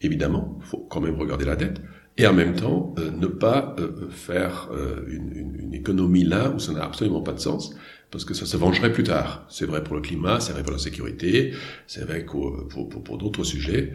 évidemment, 0.00 0.58
il 0.60 0.66
faut 0.66 0.86
quand 0.88 1.00
même 1.00 1.16
regarder 1.16 1.44
la 1.44 1.56
dette, 1.56 1.80
et 2.16 2.26
en 2.26 2.32
même 2.32 2.54
temps 2.54 2.94
euh, 2.98 3.10
ne 3.10 3.26
pas 3.26 3.74
euh, 3.78 4.08
faire 4.08 4.68
euh, 4.72 5.04
une, 5.08 5.56
une, 5.58 5.74
économie 5.74 6.22
là 6.22 6.50
où 6.50 6.60
ça 6.60 6.72
n'a 6.72 6.84
absolument 6.84 7.22
pas 7.22 7.32
de 7.32 7.40
sens, 7.40 7.74
parce 8.14 8.24
que 8.24 8.32
ça 8.32 8.46
se 8.46 8.56
vengerait 8.56 8.92
plus 8.92 9.02
tard. 9.02 9.44
C'est 9.48 9.66
vrai 9.66 9.82
pour 9.82 9.96
le 9.96 10.00
climat, 10.00 10.38
c'est 10.38 10.52
vrai 10.52 10.62
pour 10.62 10.70
la 10.70 10.78
sécurité, 10.78 11.52
c'est 11.88 12.02
vrai 12.02 12.24
pour, 12.24 12.68
pour, 12.68 13.18
d'autres 13.18 13.42
sujets. 13.42 13.92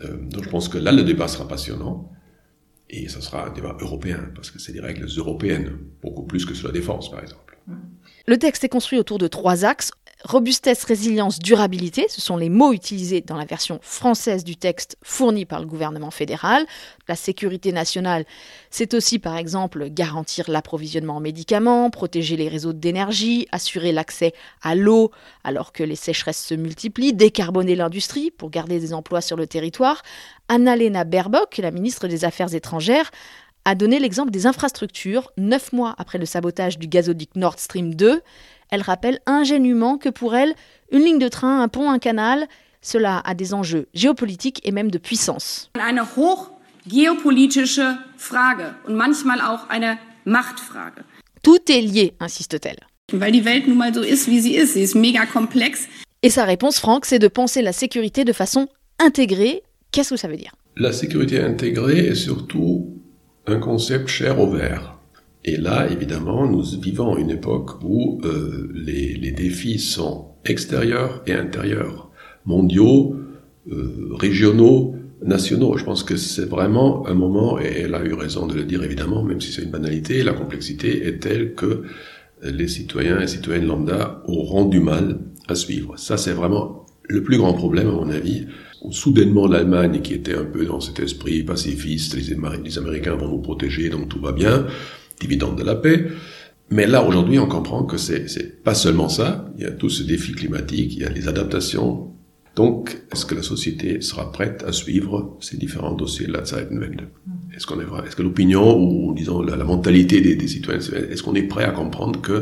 Euh, 0.00 0.18
donc 0.18 0.44
je 0.44 0.50
pense 0.50 0.68
que 0.68 0.76
là, 0.76 0.92
le 0.92 1.02
débat 1.02 1.28
sera 1.28 1.48
passionnant, 1.48 2.12
et 2.90 3.08
ça 3.08 3.22
sera 3.22 3.46
un 3.46 3.50
débat 3.54 3.74
européen, 3.80 4.28
parce 4.34 4.50
que 4.50 4.58
c'est 4.58 4.72
des 4.72 4.80
règles 4.80 5.06
européennes, 5.16 5.78
beaucoup 6.02 6.24
plus 6.24 6.44
que 6.44 6.52
sur 6.52 6.66
la 6.66 6.74
défense, 6.74 7.10
par 7.10 7.22
exemple. 7.22 7.56
Le 8.26 8.36
texte 8.36 8.64
est 8.64 8.68
construit 8.68 8.98
autour 8.98 9.16
de 9.16 9.28
trois 9.28 9.64
axes. 9.64 9.92
Robustesse, 10.24 10.84
résilience, 10.84 11.38
durabilité, 11.38 12.06
ce 12.08 12.22
sont 12.22 12.38
les 12.38 12.48
mots 12.48 12.72
utilisés 12.72 13.20
dans 13.20 13.36
la 13.36 13.44
version 13.44 13.78
française 13.82 14.42
du 14.42 14.56
texte 14.56 14.96
fourni 15.02 15.44
par 15.44 15.60
le 15.60 15.66
gouvernement 15.66 16.10
fédéral. 16.10 16.64
La 17.08 17.14
sécurité 17.14 17.72
nationale, 17.72 18.24
c'est 18.70 18.94
aussi 18.94 19.18
par 19.18 19.36
exemple 19.36 19.86
garantir 19.90 20.48
l'approvisionnement 20.48 21.16
en 21.16 21.20
médicaments, 21.20 21.90
protéger 21.90 22.38
les 22.38 22.48
réseaux 22.48 22.72
d'énergie, 22.72 23.46
assurer 23.52 23.92
l'accès 23.92 24.32
à 24.62 24.74
l'eau 24.74 25.10
alors 25.44 25.72
que 25.72 25.82
les 25.82 25.94
sécheresses 25.96 26.42
se 26.42 26.54
multiplient, 26.54 27.12
décarboner 27.12 27.76
l'industrie 27.76 28.30
pour 28.30 28.48
garder 28.48 28.80
des 28.80 28.94
emplois 28.94 29.20
sur 29.20 29.36
le 29.36 29.46
territoire. 29.46 30.02
Annalena 30.48 31.04
Baerbock, 31.04 31.58
la 31.58 31.70
ministre 31.70 32.08
des 32.08 32.24
Affaires 32.24 32.54
étrangères, 32.54 33.10
a 33.66 33.74
donné 33.74 33.98
l'exemple 33.98 34.30
des 34.30 34.46
infrastructures, 34.46 35.32
neuf 35.38 35.72
mois 35.72 35.94
après 35.98 36.18
le 36.18 36.26
sabotage 36.26 36.78
du 36.78 36.86
gazoduc 36.86 37.34
Nord 37.36 37.58
Stream 37.58 37.94
2. 37.94 38.20
Elle 38.70 38.82
rappelle 38.82 39.20
ingénument 39.26 39.98
que 39.98 40.08
pour 40.08 40.34
elle, 40.34 40.54
une 40.90 41.02
ligne 41.02 41.18
de 41.18 41.28
train, 41.28 41.62
un 41.62 41.68
pont, 41.68 41.90
un 41.90 41.98
canal, 41.98 42.46
cela 42.80 43.20
a 43.24 43.34
des 43.34 43.54
enjeux 43.54 43.86
géopolitiques 43.94 44.60
et 44.64 44.72
même 44.72 44.90
de 44.90 44.98
puissance. 44.98 45.70
Eine 45.74 46.02
hochgeopolitische 46.16 47.96
Frage 48.16 48.74
und 48.86 48.94
manchmal 48.94 49.40
auch 49.40 49.68
eine 49.70 49.98
Machtfrage. 50.24 51.02
Tout 51.42 51.70
est 51.70 51.80
lié, 51.80 52.14
insiste-t-elle. 52.20 52.80
Weil 53.12 53.32
die 53.32 53.44
Welt 53.44 53.66
nun 53.66 53.76
mal 53.76 53.92
so 53.92 54.02
ist, 54.02 54.28
wie 54.28 54.40
sie 54.40 54.54
ist. 54.54 54.74
Sie 54.74 54.82
ist 54.82 54.94
méga 54.94 55.26
complexe. 55.26 55.86
Et 56.22 56.30
sa 56.30 56.44
réponse, 56.44 56.78
Franck, 56.78 57.04
c'est 57.04 57.18
de 57.18 57.28
penser 57.28 57.60
la 57.60 57.72
sécurité 57.72 58.24
de 58.24 58.32
façon 58.32 58.66
intégrée. 58.98 59.62
Qu'est-ce 59.92 60.10
que 60.10 60.16
ça 60.16 60.28
veut 60.28 60.38
dire? 60.38 60.52
La 60.76 60.92
sécurité 60.92 61.40
intégrée 61.40 62.08
est 62.08 62.14
surtout 62.14 63.02
un 63.46 63.58
concept 63.60 64.08
cher 64.08 64.40
au 64.40 64.50
vert. 64.50 64.93
Et 65.44 65.56
là, 65.56 65.90
évidemment, 65.90 66.46
nous 66.48 66.62
vivons 66.80 67.16
une 67.18 67.30
époque 67.30 67.82
où 67.82 68.20
euh, 68.24 68.70
les, 68.74 69.14
les, 69.14 69.30
défis 69.30 69.78
sont 69.78 70.28
extérieurs 70.46 71.22
et 71.26 71.34
intérieurs, 71.34 72.10
mondiaux, 72.46 73.16
euh, 73.70 74.08
régionaux, 74.12 74.94
nationaux. 75.22 75.76
Je 75.76 75.84
pense 75.84 76.02
que 76.02 76.16
c'est 76.16 76.46
vraiment 76.46 77.06
un 77.06 77.14
moment, 77.14 77.58
et 77.60 77.82
elle 77.82 77.94
a 77.94 78.02
eu 78.04 78.14
raison 78.14 78.46
de 78.46 78.54
le 78.54 78.64
dire 78.64 78.82
évidemment, 78.82 79.22
même 79.22 79.40
si 79.40 79.52
c'est 79.52 79.62
une 79.62 79.70
banalité, 79.70 80.22
la 80.22 80.32
complexité 80.32 81.06
est 81.06 81.20
telle 81.20 81.54
que 81.54 81.82
les 82.42 82.68
citoyens 82.68 83.20
et 83.20 83.26
citoyennes 83.26 83.66
lambda 83.66 84.22
auront 84.26 84.66
du 84.66 84.80
mal 84.80 85.18
à 85.48 85.54
suivre. 85.54 85.98
Ça, 85.98 86.16
c'est 86.16 86.32
vraiment 86.32 86.86
le 87.08 87.22
plus 87.22 87.38
grand 87.38 87.54
problème, 87.54 87.88
à 87.88 87.92
mon 87.92 88.10
avis. 88.10 88.46
soudainement 88.90 89.46
l'Allemagne, 89.46 90.00
qui 90.02 90.14
était 90.14 90.34
un 90.34 90.44
peu 90.44 90.66
dans 90.66 90.80
cet 90.80 91.00
esprit 91.00 91.42
pacifiste, 91.42 92.16
les, 92.16 92.78
Américains 92.78 93.14
vont 93.14 93.28
nous 93.28 93.40
protéger, 93.40 93.88
donc 93.88 94.08
tout 94.08 94.20
va 94.20 94.32
bien, 94.32 94.66
dividende 95.24 95.56
de 95.62 95.64
la 95.64 95.76
paix. 95.84 95.98
Mais 96.76 96.86
là, 96.86 97.00
aujourd'hui, 97.08 97.38
on 97.38 97.48
comprend 97.56 97.82
que 97.90 97.98
c'est, 98.06 98.24
c'est 98.34 98.62
pas 98.68 98.76
seulement 98.84 99.10
ça. 99.18 99.28
Il 99.56 99.62
y 99.64 99.66
a 99.66 99.74
tout 99.80 99.90
ce 99.96 100.02
défi 100.02 100.32
climatique, 100.40 100.90
il 100.96 101.02
y 101.04 101.06
a 101.10 101.12
les 101.18 101.26
adaptations. 101.32 101.90
Donc, 102.56 102.80
est-ce 103.10 103.24
que 103.28 103.34
la 103.34 103.42
société 103.42 103.88
sera 104.00 104.24
prête 104.36 104.58
à 104.70 104.72
suivre 104.72 105.36
ces 105.46 105.56
différents 105.64 105.96
dossiers 106.02 106.26
de 106.30 106.34
la 106.38 106.44
Zeitenwende 106.44 107.04
Est-ce 107.54 107.66
qu'on 107.66 107.80
est 107.80 107.90
vrai? 107.92 108.02
Est-ce 108.06 108.16
que 108.16 108.22
l'opinion 108.28 108.66
ou, 108.82 109.12
disons, 109.20 109.42
la, 109.42 109.56
la 109.56 109.68
mentalité 109.74 110.16
des, 110.26 110.36
des 110.42 110.48
citoyens, 110.56 110.80
est-ce 111.10 111.22
qu'on 111.24 111.34
est 111.42 111.48
prêt 111.54 111.64
à 111.64 111.72
comprendre 111.82 112.20
que 112.28 112.38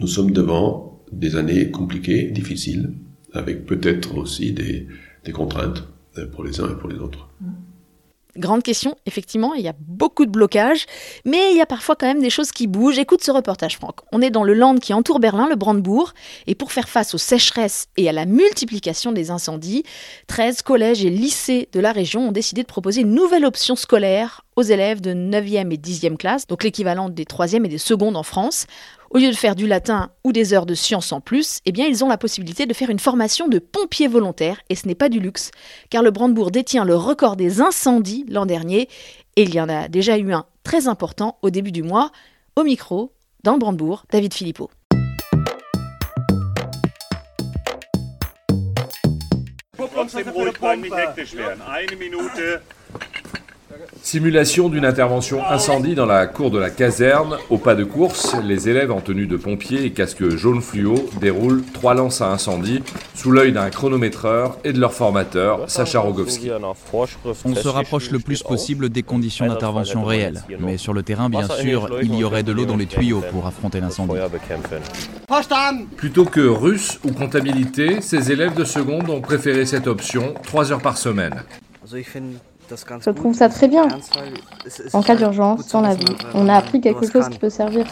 nous 0.00 0.10
sommes 0.16 0.32
devant 0.40 1.02
des 1.24 1.32
années 1.40 1.70
compliquées, 1.70 2.22
difficiles, 2.40 2.84
avec 3.32 3.56
peut-être 3.70 4.10
aussi 4.22 4.46
des, 4.60 4.86
des 5.26 5.32
contraintes 5.32 5.80
pour 6.32 6.42
les 6.44 6.54
uns 6.60 6.68
et 6.74 6.76
pour 6.80 6.88
les 6.92 6.98
autres? 7.06 7.22
Grande 8.36 8.64
question, 8.64 8.96
effectivement, 9.06 9.54
il 9.54 9.62
y 9.62 9.68
a 9.68 9.74
beaucoup 9.78 10.26
de 10.26 10.30
blocages, 10.30 10.86
mais 11.24 11.52
il 11.52 11.56
y 11.56 11.60
a 11.60 11.66
parfois 11.66 11.94
quand 11.94 12.06
même 12.06 12.20
des 12.20 12.30
choses 12.30 12.50
qui 12.50 12.66
bougent. 12.66 12.98
Écoute 12.98 13.22
ce 13.22 13.30
reportage, 13.30 13.76
Franck. 13.76 14.00
On 14.10 14.20
est 14.20 14.30
dans 14.30 14.42
le 14.42 14.54
land 14.54 14.76
qui 14.78 14.92
entoure 14.92 15.20
Berlin, 15.20 15.48
le 15.48 15.54
Brandebourg, 15.54 16.14
et 16.48 16.56
pour 16.56 16.72
faire 16.72 16.88
face 16.88 17.14
aux 17.14 17.18
sécheresses 17.18 17.86
et 17.96 18.08
à 18.08 18.12
la 18.12 18.26
multiplication 18.26 19.12
des 19.12 19.30
incendies, 19.30 19.84
13 20.26 20.62
collèges 20.62 21.04
et 21.04 21.10
lycées 21.10 21.68
de 21.72 21.78
la 21.78 21.92
région 21.92 22.28
ont 22.28 22.32
décidé 22.32 22.62
de 22.62 22.66
proposer 22.66 23.02
une 23.02 23.14
nouvelle 23.14 23.44
option 23.44 23.76
scolaire 23.76 24.44
aux 24.56 24.62
élèves 24.62 25.00
de 25.00 25.12
9e 25.12 25.72
et 25.72 25.76
10e 25.76 26.16
classe, 26.16 26.46
donc 26.46 26.64
l'équivalent 26.64 27.08
des 27.08 27.24
3e 27.24 27.64
et 27.64 27.68
des 27.68 27.78
secondes 27.78 28.16
en 28.16 28.22
France. 28.22 28.66
Au 29.14 29.18
lieu 29.18 29.30
de 29.30 29.36
faire 29.36 29.54
du 29.54 29.68
latin 29.68 30.10
ou 30.24 30.32
des 30.32 30.54
heures 30.54 30.66
de 30.66 30.74
sciences 30.74 31.12
en 31.12 31.20
plus, 31.20 31.60
eh 31.66 31.70
bien, 31.70 31.86
ils 31.86 32.02
ont 32.02 32.08
la 32.08 32.18
possibilité 32.18 32.66
de 32.66 32.74
faire 32.74 32.90
une 32.90 32.98
formation 32.98 33.46
de 33.46 33.60
pompiers 33.60 34.08
volontaires, 34.08 34.60
et 34.70 34.74
ce 34.74 34.88
n'est 34.88 34.96
pas 34.96 35.08
du 35.08 35.20
luxe, 35.20 35.52
car 35.88 36.02
le 36.02 36.10
Brandebourg 36.10 36.50
détient 36.50 36.84
le 36.84 36.96
record 36.96 37.36
des 37.36 37.60
incendies 37.60 38.24
l'an 38.28 38.44
dernier, 38.44 38.88
et 39.36 39.42
il 39.44 39.54
y 39.54 39.60
en 39.60 39.68
a 39.68 39.86
déjà 39.86 40.18
eu 40.18 40.32
un 40.32 40.46
très 40.64 40.88
important 40.88 41.38
au 41.42 41.50
début 41.50 41.70
du 41.70 41.84
mois. 41.84 42.10
Au 42.56 42.64
micro, 42.64 43.12
dans 43.44 43.52
le 43.52 43.60
Brandebourg, 43.60 44.04
David 44.10 44.34
Philippot. 44.34 44.68
Simulation 54.02 54.68
d'une 54.68 54.84
intervention 54.84 55.44
incendie 55.46 55.94
dans 55.94 56.06
la 56.06 56.26
cour 56.26 56.50
de 56.50 56.58
la 56.58 56.70
caserne. 56.70 57.36
Au 57.48 57.58
pas 57.58 57.74
de 57.74 57.84
course, 57.84 58.36
les 58.44 58.68
élèves 58.68 58.92
en 58.92 59.00
tenue 59.00 59.26
de 59.26 59.36
pompier 59.36 59.84
et 59.84 59.92
casque 59.92 60.28
jaune 60.36 60.60
fluo 60.60 61.08
déroulent 61.20 61.62
trois 61.72 61.94
lances 61.94 62.20
à 62.20 62.28
incendie 62.28 62.82
sous 63.14 63.30
l'œil 63.30 63.52
d'un 63.52 63.70
chronométreur 63.70 64.58
et 64.64 64.72
de 64.72 64.80
leur 64.80 64.92
formateur, 64.92 65.70
Sacha 65.70 66.00
Rogowski. 66.00 66.50
On 67.44 67.54
se 67.54 67.68
rapproche 67.68 68.10
le 68.10 68.18
plus 68.18 68.42
possible 68.42 68.90
des 68.90 69.02
conditions 69.02 69.46
d'intervention 69.46 70.04
réelles. 70.04 70.42
Mais 70.60 70.76
sur 70.76 70.92
le 70.92 71.02
terrain, 71.02 71.30
bien 71.30 71.48
sûr, 71.48 71.98
il 72.02 72.14
y 72.14 72.24
aurait 72.24 72.42
de 72.42 72.52
l'eau 72.52 72.66
dans 72.66 72.76
les 72.76 72.86
tuyaux 72.86 73.22
pour 73.30 73.46
affronter 73.46 73.80
l'incendie. 73.80 74.18
Plutôt 75.96 76.24
que 76.24 76.40
russe 76.40 77.00
ou 77.04 77.12
comptabilité, 77.12 78.00
ces 78.00 78.30
élèves 78.30 78.54
de 78.54 78.64
seconde 78.64 79.08
ont 79.08 79.20
préféré 79.20 79.64
cette 79.64 79.86
option, 79.86 80.34
trois 80.42 80.72
heures 80.72 80.82
par 80.82 80.98
semaine. 80.98 81.42
Je 83.00 83.10
trouve 83.10 83.34
ça 83.34 83.48
très 83.48 83.68
bien. 83.68 83.88
En 84.92 85.02
cas 85.02 85.16
d'urgence, 85.16 85.68
dans 85.68 85.80
la 85.80 85.94
vie, 85.94 86.04
on 86.34 86.48
a 86.48 86.54
appris 86.54 86.80
quelque 86.80 87.10
chose 87.10 87.28
qui 87.28 87.38
peut 87.38 87.50
servir. 87.50 87.86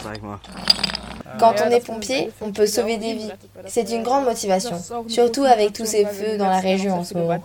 Quand 1.39 1.55
on 1.65 1.69
est 1.69 1.85
pompier, 1.85 2.29
on 2.41 2.51
peut 2.51 2.67
sauver 2.67 2.97
des 2.97 3.13
vies. 3.13 3.31
C'est 3.65 3.91
une 3.91 4.03
grande 4.03 4.25
motivation, 4.25 4.75
surtout 5.07 5.43
avec 5.43 5.73
tous 5.73 5.85
ces 5.85 6.05
feux 6.05 6.37
dans 6.37 6.47
la 6.49 6.59
région 6.59 6.99
en 6.99 7.03
ce 7.03 7.15
moment. 7.15 7.43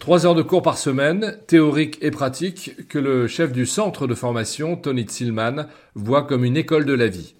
Trois 0.00 0.26
heures 0.26 0.34
de 0.34 0.42
cours 0.42 0.62
par 0.62 0.78
semaine, 0.78 1.36
théorique 1.46 1.98
et 2.02 2.10
pratique, 2.10 2.88
que 2.88 2.98
le 2.98 3.26
chef 3.26 3.52
du 3.52 3.66
centre 3.66 4.06
de 4.06 4.14
formation, 4.14 4.76
Tony 4.76 5.06
Zillmann, 5.08 5.68
voit 5.94 6.24
comme 6.24 6.44
une 6.44 6.56
école 6.56 6.84
de 6.84 6.94
la 6.94 7.08
vie. 7.08 7.34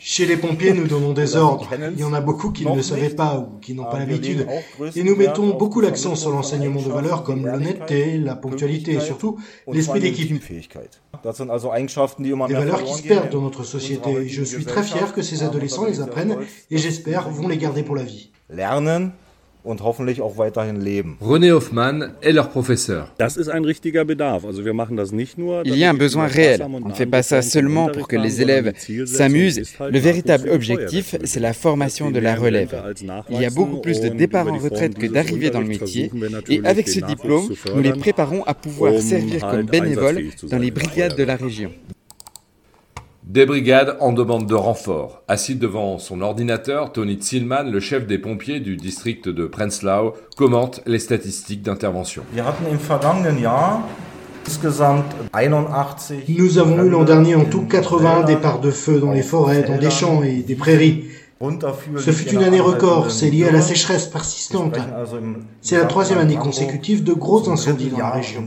Chez 0.00 0.26
les 0.26 0.36
pompiers, 0.36 0.72
nous 0.72 0.88
donnons 0.88 1.12
des 1.12 1.36
ordres. 1.48 1.68
Il 1.92 2.00
y 2.00 2.04
en 2.04 2.12
a 2.12 2.20
beaucoup 2.20 2.50
qui 2.50 2.66
ne 2.66 2.74
le 2.74 2.82
savaient 2.82 3.10
pas 3.10 3.38
ou 3.38 3.58
qui 3.60 3.74
n'ont 3.74 3.84
pas 3.84 3.98
l'habitude. 4.00 4.46
Et 4.96 5.04
nous 5.04 5.14
mettons 5.14 5.50
beaucoup 5.56 5.80
l'accent 5.80 6.16
sur 6.16 6.30
l'enseignement 6.30 6.82
de 6.82 6.88
valeurs 6.90 7.22
comme 7.22 7.46
l'honnêteté, 7.46 8.18
la 8.18 8.34
ponctualité 8.34 8.94
et 8.94 9.00
surtout 9.00 9.38
l'esprit 9.70 10.00
d'équipe. 10.00 10.42
Des 12.48 12.54
valeurs 12.54 12.82
qui 12.84 12.94
se 12.94 13.02
perdent 13.08 13.30
dans 13.30 13.42
notre 13.42 13.62
société. 13.64 14.28
Je 14.28 14.42
suis 14.42 14.64
très 14.64 14.82
fier 14.82 15.12
que 15.12 15.22
ces 15.22 15.42
adolescents 15.44 15.84
les 15.86 16.00
apprennent 16.00 16.36
et 16.70 16.76
j'espère 16.78 17.30
vont 17.30 17.46
les 17.46 17.56
garder 17.58 17.82
pour 17.84 17.94
la 17.94 18.02
vie. 18.02 18.30
Und 19.64 19.82
hoffentlich 19.82 20.20
auch 20.20 20.38
weiterhin 20.38 20.80
leben. 20.80 21.16
René 21.20 21.52
Hoffmann 21.52 22.12
est 22.22 22.32
leur 22.32 22.50
professeur. 22.50 23.08
Il 25.64 25.76
y 25.76 25.84
a 25.84 25.90
un 25.90 25.94
besoin 25.94 26.26
réel. 26.26 26.62
On 26.62 26.88
ne 26.88 26.94
fait 26.94 27.06
pas 27.06 27.22
ça 27.22 27.42
seulement 27.42 27.88
pour 27.88 28.08
que 28.08 28.16
les 28.16 28.40
élèves 28.42 28.72
s'amusent. 29.06 29.62
Le 29.80 29.98
véritable 29.98 30.50
objectif, 30.50 31.16
c'est 31.24 31.40
la 31.40 31.52
formation 31.52 32.10
de 32.10 32.20
la 32.20 32.34
relève. 32.34 32.74
Il 33.30 33.40
y 33.40 33.44
a 33.44 33.50
beaucoup 33.50 33.80
plus 33.80 34.00
de 34.00 34.08
départs 34.08 34.48
en 34.48 34.58
retraite 34.58 34.94
que 34.94 35.06
d'arrivées 35.06 35.50
dans 35.50 35.60
le 35.60 35.66
métier. 35.66 36.10
Et 36.48 36.60
avec 36.64 36.88
ce 36.88 37.00
diplôme, 37.00 37.48
nous 37.74 37.82
les 37.82 37.92
préparons 37.92 38.42
à 38.44 38.54
pouvoir 38.54 39.00
servir 39.00 39.40
comme 39.40 39.62
bénévoles 39.62 40.22
dans 40.50 40.58
les 40.58 40.70
brigades 40.70 41.16
de 41.16 41.24
la 41.24 41.36
région. 41.36 41.72
Des 43.30 43.46
brigades 43.46 43.96
en 44.00 44.12
demande 44.12 44.48
de 44.48 44.56
renfort. 44.56 45.22
Assis 45.28 45.54
devant 45.54 45.98
son 45.98 46.20
ordinateur, 46.20 46.90
Tony 46.90 47.16
Zillmann, 47.22 47.70
le 47.70 47.78
chef 47.78 48.04
des 48.04 48.18
pompiers 48.18 48.58
du 48.58 48.76
district 48.76 49.28
de 49.28 49.46
Prenzlau, 49.46 50.14
commente 50.36 50.80
les 50.84 50.98
statistiques 50.98 51.62
d'intervention. 51.62 52.24
Nous 56.28 56.58
avons 56.58 56.82
eu 56.82 56.88
l'an 56.88 57.04
dernier 57.04 57.36
en 57.36 57.44
tout 57.44 57.66
80 57.66 58.24
départs 58.24 58.58
de 58.58 58.72
feu 58.72 58.98
dans 58.98 59.12
les 59.12 59.22
forêts, 59.22 59.62
dans 59.62 59.78
des 59.78 59.90
champs 59.90 60.24
et 60.24 60.42
des 60.42 60.56
prairies. 60.56 61.04
Ce 61.96 62.10
fut 62.10 62.34
une 62.34 62.42
année 62.42 62.60
record, 62.60 63.10
c'est 63.10 63.30
lié 63.30 63.48
à 63.48 63.50
la 63.50 63.62
sécheresse 63.62 64.06
persistante. 64.06 64.76
C'est 65.62 65.78
la 65.78 65.86
troisième 65.86 66.18
année 66.18 66.36
consécutive 66.36 67.02
de 67.02 67.14
gros 67.14 67.48
incendies 67.48 67.88
dans 67.88 67.96
la 67.96 68.10
région. 68.10 68.44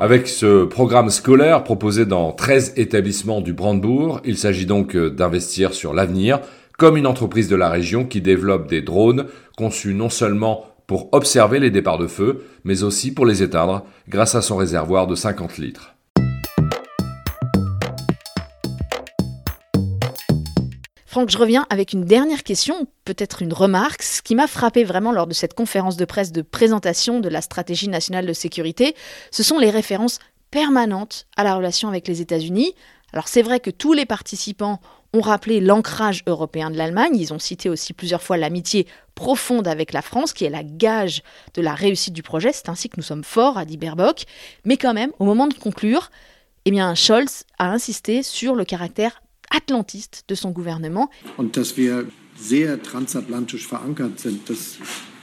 Avec 0.00 0.26
ce 0.26 0.64
programme 0.64 1.10
scolaire 1.10 1.64
proposé 1.64 2.06
dans 2.06 2.32
13 2.32 2.74
établissements 2.76 3.42
du 3.42 3.52
Brandebourg, 3.52 4.22
il 4.24 4.38
s'agit 4.38 4.64
donc 4.64 4.96
d'investir 4.96 5.74
sur 5.74 5.92
l'avenir, 5.92 6.40
comme 6.78 6.96
une 6.96 7.06
entreprise 7.06 7.48
de 7.48 7.56
la 7.56 7.68
région 7.68 8.06
qui 8.06 8.22
développe 8.22 8.66
des 8.66 8.80
drones 8.80 9.26
conçus 9.58 9.92
non 9.92 10.08
seulement 10.08 10.64
pour 10.86 11.10
observer 11.12 11.60
les 11.60 11.70
départs 11.70 11.98
de 11.98 12.06
feu, 12.06 12.42
mais 12.64 12.84
aussi 12.84 13.12
pour 13.12 13.26
les 13.26 13.42
éteindre 13.42 13.84
grâce 14.08 14.34
à 14.34 14.40
son 14.40 14.56
réservoir 14.56 15.06
de 15.06 15.14
50 15.14 15.58
litres. 15.58 15.94
Franck, 21.12 21.28
je 21.28 21.36
reviens 21.36 21.66
avec 21.68 21.92
une 21.92 22.06
dernière 22.06 22.42
question, 22.42 22.86
peut-être 23.04 23.42
une 23.42 23.52
remarque. 23.52 24.00
Ce 24.00 24.22
qui 24.22 24.34
m'a 24.34 24.46
frappé 24.46 24.82
vraiment 24.82 25.12
lors 25.12 25.26
de 25.26 25.34
cette 25.34 25.52
conférence 25.52 25.98
de 25.98 26.06
presse 26.06 26.32
de 26.32 26.40
présentation 26.40 27.20
de 27.20 27.28
la 27.28 27.42
stratégie 27.42 27.88
nationale 27.88 28.24
de 28.24 28.32
sécurité, 28.32 28.96
ce 29.30 29.42
sont 29.42 29.58
les 29.58 29.68
références 29.68 30.20
permanentes 30.50 31.26
à 31.36 31.44
la 31.44 31.54
relation 31.54 31.90
avec 31.90 32.08
les 32.08 32.22
États-Unis. 32.22 32.74
Alors 33.12 33.28
c'est 33.28 33.42
vrai 33.42 33.60
que 33.60 33.68
tous 33.68 33.92
les 33.92 34.06
participants 34.06 34.80
ont 35.12 35.20
rappelé 35.20 35.60
l'ancrage 35.60 36.22
européen 36.26 36.70
de 36.70 36.78
l'Allemagne, 36.78 37.14
ils 37.14 37.34
ont 37.34 37.38
cité 37.38 37.68
aussi 37.68 37.92
plusieurs 37.92 38.22
fois 38.22 38.38
l'amitié 38.38 38.86
profonde 39.14 39.68
avec 39.68 39.92
la 39.92 40.00
France, 40.00 40.32
qui 40.32 40.46
est 40.46 40.50
la 40.50 40.64
gage 40.64 41.22
de 41.52 41.60
la 41.60 41.74
réussite 41.74 42.14
du 42.14 42.22
projet, 42.22 42.52
c'est 42.54 42.70
ainsi 42.70 42.88
que 42.88 42.96
nous 42.96 43.02
sommes 43.02 43.22
forts, 43.22 43.58
a 43.58 43.66
dit 43.66 43.76
Baerbock, 43.76 44.22
mais 44.64 44.78
quand 44.78 44.94
même, 44.94 45.12
au 45.18 45.26
moment 45.26 45.46
de 45.46 45.52
conclure, 45.52 46.10
eh 46.64 46.70
bien, 46.70 46.94
Scholz 46.94 47.44
a 47.58 47.68
insisté 47.68 48.22
sur 48.22 48.54
le 48.54 48.64
caractère 48.64 49.21
atlantiste 49.52 50.24
de 50.28 50.34
son 50.34 50.50
gouvernement. 50.50 51.08
Und 51.36 51.56
dass 51.56 51.76
wir 51.76 52.06
sehr 52.36 52.82
transatlantisch 52.82 53.66
verankert 53.66 54.18
sind, 54.18 54.48
das 54.48 54.78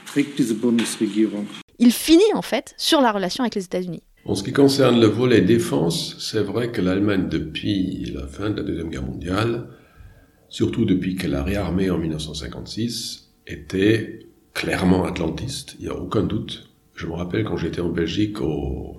trägt 0.06 0.38
diese 0.38 0.54
Bundesregierung. 0.54 1.46
Il 1.78 1.92
finit 1.92 2.34
en 2.34 2.42
fait 2.42 2.74
sur 2.76 3.00
la 3.00 3.12
relation 3.12 3.42
avec 3.42 3.54
les 3.54 3.64
États-Unis. 3.64 4.02
En 4.26 4.34
ce 4.34 4.42
qui 4.42 4.52
concerne 4.52 5.00
le 5.00 5.06
volet 5.06 5.40
défense, 5.40 6.16
c'est 6.18 6.42
vrai 6.42 6.70
que 6.70 6.82
l'Allemagne, 6.82 7.28
depuis 7.28 8.04
la 8.14 8.26
fin 8.26 8.50
de 8.50 8.56
la 8.56 8.62
Deuxième 8.62 8.90
Guerre 8.90 9.02
mondiale, 9.02 9.68
surtout 10.48 10.84
depuis 10.84 11.16
qu'elle 11.16 11.34
a 11.34 11.42
réarmé 11.42 11.88
en 11.90 11.96
1956, 11.96 13.30
était 13.46 14.26
clairement 14.52 15.04
atlantiste, 15.04 15.76
il 15.78 15.84
n'y 15.84 15.90
a 15.90 15.96
aucun 15.96 16.22
doute. 16.22 16.70
Je 16.94 17.06
me 17.06 17.12
rappelle 17.12 17.44
quand 17.44 17.56
j'étais 17.56 17.80
en 17.80 17.88
Belgique, 17.88 18.42
au, 18.42 18.96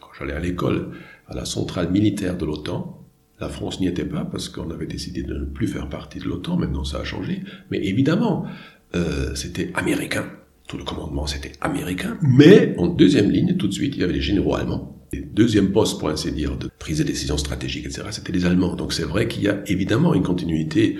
quand 0.00 0.08
j'allais 0.18 0.32
à 0.32 0.40
l'école, 0.40 0.90
à 1.28 1.34
la 1.34 1.44
centrale 1.44 1.90
militaire 1.92 2.36
de 2.36 2.44
l'OTAN, 2.44 3.03
la 3.40 3.48
France 3.48 3.80
n'y 3.80 3.88
était 3.88 4.04
pas 4.04 4.24
parce 4.24 4.48
qu'on 4.48 4.70
avait 4.70 4.86
décidé 4.86 5.22
de 5.22 5.34
ne 5.34 5.44
plus 5.44 5.66
faire 5.66 5.88
partie 5.88 6.18
de 6.18 6.24
l'OTAN, 6.24 6.56
maintenant 6.56 6.84
ça 6.84 6.98
a 6.98 7.04
changé. 7.04 7.42
Mais 7.70 7.84
évidemment, 7.84 8.46
euh, 8.94 9.34
c'était 9.34 9.70
américain. 9.74 10.26
Tout 10.68 10.78
le 10.78 10.84
commandement, 10.84 11.26
c'était 11.26 11.52
américain. 11.60 12.16
Mais 12.22 12.74
en 12.78 12.86
deuxième 12.86 13.30
ligne, 13.30 13.56
tout 13.56 13.68
de 13.68 13.72
suite, 13.72 13.94
il 13.96 14.00
y 14.00 14.04
avait 14.04 14.14
les 14.14 14.22
généraux 14.22 14.54
allemands. 14.54 15.04
Les 15.12 15.20
deuxième 15.20 15.72
poste, 15.72 15.98
pour 15.98 16.08
ainsi 16.08 16.32
dire, 16.32 16.56
de 16.56 16.70
prise 16.78 16.98
de 16.98 17.02
décision 17.04 17.36
stratégique, 17.36 17.86
etc., 17.86 18.02
c'était 18.10 18.32
les 18.32 18.46
Allemands. 18.46 18.74
Donc 18.74 18.92
c'est 18.92 19.04
vrai 19.04 19.28
qu'il 19.28 19.42
y 19.42 19.48
a 19.48 19.62
évidemment 19.66 20.14
une 20.14 20.22
continuité 20.22 20.96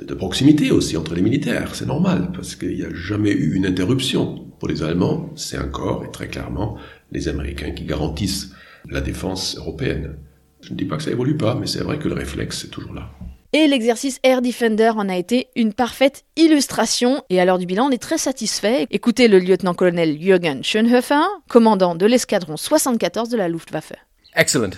de 0.00 0.14
proximité 0.14 0.70
aussi 0.70 0.96
entre 0.96 1.14
les 1.14 1.22
militaires. 1.22 1.74
C'est 1.74 1.86
normal, 1.86 2.30
parce 2.34 2.56
qu'il 2.56 2.74
n'y 2.74 2.82
a 2.82 2.94
jamais 2.94 3.32
eu 3.32 3.54
une 3.54 3.66
interruption. 3.66 4.46
Pour 4.58 4.68
les 4.68 4.82
Allemands, 4.82 5.30
c'est 5.36 5.58
encore 5.58 6.04
et 6.04 6.10
très 6.10 6.28
clairement 6.28 6.78
les 7.12 7.28
Américains 7.28 7.72
qui 7.72 7.84
garantissent 7.84 8.52
la 8.88 9.00
défense 9.00 9.56
européenne. 9.58 10.16
Je 10.66 10.72
ne 10.72 10.76
dis 10.76 10.84
pas 10.84 10.96
que 10.96 11.04
ça 11.04 11.12
évolue 11.12 11.36
pas, 11.36 11.54
mais 11.54 11.68
c'est 11.68 11.82
vrai 11.82 11.96
que 11.96 12.08
le 12.08 12.14
réflexe 12.14 12.64
est 12.64 12.68
toujours 12.68 12.92
là. 12.92 13.08
Et 13.52 13.68
l'exercice 13.68 14.18
Air 14.24 14.42
Defender 14.42 14.90
en 14.96 15.08
a 15.08 15.16
été 15.16 15.46
une 15.54 15.72
parfaite 15.72 16.24
illustration. 16.36 17.22
Et 17.30 17.40
à 17.40 17.44
l'heure 17.44 17.58
du 17.58 17.66
bilan, 17.66 17.86
on 17.86 17.90
est 17.90 18.02
très 18.02 18.18
satisfait. 18.18 18.88
Écoutez 18.90 19.28
le 19.28 19.38
lieutenant-colonel 19.38 20.20
Jürgen 20.20 20.64
Schönhofer, 20.64 21.22
commandant 21.48 21.94
de 21.94 22.04
l'escadron 22.04 22.56
74 22.56 23.28
de 23.28 23.36
la 23.36 23.48
Luftwaffe. 23.48 23.92
Excellent. 24.34 24.70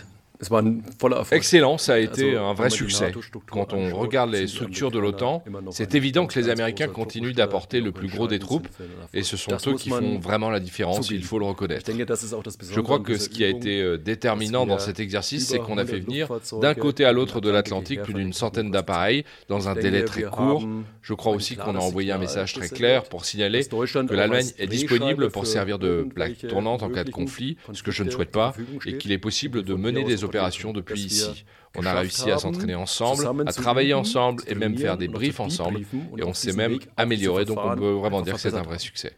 Excellent, 1.33 1.79
ça 1.79 1.95
a 1.95 1.99
été 1.99 2.37
un 2.37 2.55
vrai 2.55 2.71
succès. 2.71 3.13
Quand 3.51 3.73
on 3.73 3.95
regarde 3.95 4.31
les 4.31 4.47
structures 4.47 4.91
de 4.91 4.99
l'OTAN, 4.99 5.43
c'est 5.71 5.95
évident 5.95 6.27
que 6.27 6.39
les 6.39 6.49
Américains 6.49 6.89
continuent 6.89 7.35
d'apporter 7.35 7.81
le 7.81 7.93
plus 7.93 8.09
gros 8.09 8.29
des 8.29 8.39
troupes, 8.39 8.69
et 9.13 9.23
ce 9.23 9.37
sont 9.37 9.57
eux 9.67 9.75
qui 9.75 9.91
font 9.91 10.19
vraiment 10.19 10.51
la 10.51 10.61
différence, 10.61 11.11
il 11.11 11.25
faut 11.25 11.39
le 11.39 11.45
reconnaître. 11.45 11.91
Je 11.91 12.81
crois 12.81 13.01
que 13.01 13.19
ce 13.19 13.29
qui 13.29 13.45
a 13.45 13.49
été 13.49 13.83
euh, 13.83 13.99
déterminant 13.99 14.67
dans 14.67 14.79
cet 14.79 15.01
exercice, 15.01 15.49
c'est 15.49 15.59
qu'on 15.59 15.79
a 15.79 15.85
fait 15.85 16.01
venir 16.01 16.29
d'un 16.61 16.75
côté 16.75 17.05
à 17.05 17.13
l'autre 17.13 17.41
de 17.41 17.51
l'Atlantique 17.51 18.03
plus 18.03 18.15
d'une 18.15 18.33
centaine 18.33 18.71
d'appareils 18.71 19.25
dans 19.49 19.69
un 19.69 19.75
délai 19.75 20.05
très 20.05 20.23
court. 20.23 20.67
Je 21.03 21.15
crois 21.15 21.33
aussi 21.33 21.57
qu'on 21.57 21.75
a 21.75 21.81
envoyé 21.81 22.13
un 22.13 22.19
message 22.19 22.55
très 22.55 22.69
clair 22.69 23.05
pour 23.05 23.25
signaler 23.25 23.65
que 23.65 24.15
l'Allemagne 24.15 24.51
est 24.59 24.67
disponible 24.67 25.31
pour 25.31 25.47
servir 25.47 25.79
de 25.79 26.07
plaque 26.15 26.47
tournante 26.47 26.83
en 26.83 26.91
cas 26.91 27.05
de 27.05 27.11
conflit, 27.11 27.57
ce 27.73 27.83
que 27.83 27.91
je 27.91 28.05
ne 28.05 28.11
souhaite 28.11 28.31
pas, 28.31 28.55
et 28.87 28.99
qu'il 28.99 29.13
est 29.13 29.19
possible 29.19 29.65
de 29.65 29.75
mener 29.75 30.05
des 30.05 30.25
opérations 30.25 30.28
depuis 30.29 31.01
ici. 31.01 31.45
On 31.77 31.85
a 31.85 31.93
réussi 31.93 32.31
à 32.31 32.39
s'entraîner 32.39 32.75
ensemble, 32.75 33.29
à 33.47 33.53
travailler 33.53 33.95
ensemble 33.95 34.43
et 34.47 34.55
même 34.55 34.77
faire 34.77 34.97
des 34.97 35.09
briefs 35.09 35.41
ensemble. 35.41 35.81
Et 36.17 36.25
on 36.25 36.35
s'est 36.35 36.53
même 36.53 36.79
amélioré, 36.97 37.45
donc 37.45 37.59
on 37.63 37.77
peut 37.77 37.93
vraiment 37.93 38.23
dire 38.23 38.35
que 38.35 38.41
c'est 38.41 38.55
un 38.55 38.63
vrai 38.63 38.79
succès. 38.79 39.17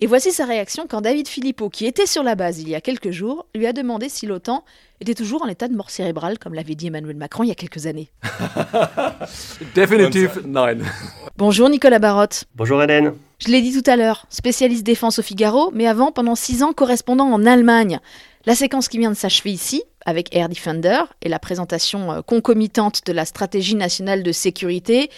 Et 0.00 0.06
voici 0.06 0.32
sa 0.32 0.44
réaction 0.44 0.86
quand 0.88 1.00
David 1.00 1.28
Philippot, 1.28 1.70
qui 1.70 1.86
était 1.86 2.06
sur 2.06 2.22
la 2.22 2.34
base 2.34 2.60
il 2.60 2.68
y 2.68 2.74
a 2.74 2.80
quelques 2.80 3.12
jours, 3.12 3.46
lui 3.54 3.66
a 3.66 3.72
demandé 3.72 4.08
si 4.08 4.26
l'OTAN 4.26 4.64
était 5.00 5.14
toujours 5.14 5.42
en 5.42 5.48
état 5.48 5.68
de 5.68 5.74
mort 5.74 5.90
cérébrale, 5.90 6.38
comme 6.38 6.54
l'avait 6.54 6.74
dit 6.74 6.88
Emmanuel 6.88 7.16
Macron 7.16 7.44
il 7.44 7.48
y 7.48 7.52
a 7.52 7.54
quelques 7.54 7.86
années. 7.86 8.10
Définitif, 9.74 10.38
non. 10.44 10.66
Bonjour 11.36 11.68
Nicolas 11.68 12.00
Barotte. 12.00 12.44
Bonjour 12.56 12.82
Hélène. 12.82 13.14
Je 13.38 13.48
l'ai 13.48 13.62
dit 13.62 13.80
tout 13.80 13.88
à 13.90 13.96
l'heure, 13.96 14.26
spécialiste 14.28 14.84
défense 14.84 15.18
au 15.18 15.22
Figaro, 15.22 15.70
mais 15.72 15.86
avant, 15.86 16.12
pendant 16.12 16.34
six 16.34 16.62
ans, 16.62 16.72
correspondant 16.72 17.26
en 17.26 17.46
Allemagne. 17.46 18.00
La 18.44 18.56
séquence 18.56 18.88
qui 18.88 18.98
vient 18.98 19.10
de 19.10 19.16
s'achever 19.16 19.52
ici, 19.52 19.84
avec 20.04 20.34
Air 20.34 20.48
Defender 20.48 21.02
et 21.22 21.28
la 21.28 21.38
présentation 21.38 22.10
euh, 22.10 22.22
concomitante 22.22 23.06
de 23.06 23.12
la 23.12 23.24
stratégie 23.24 23.76
nationale 23.76 24.24
de 24.24 24.32
sécurité, 24.32 25.10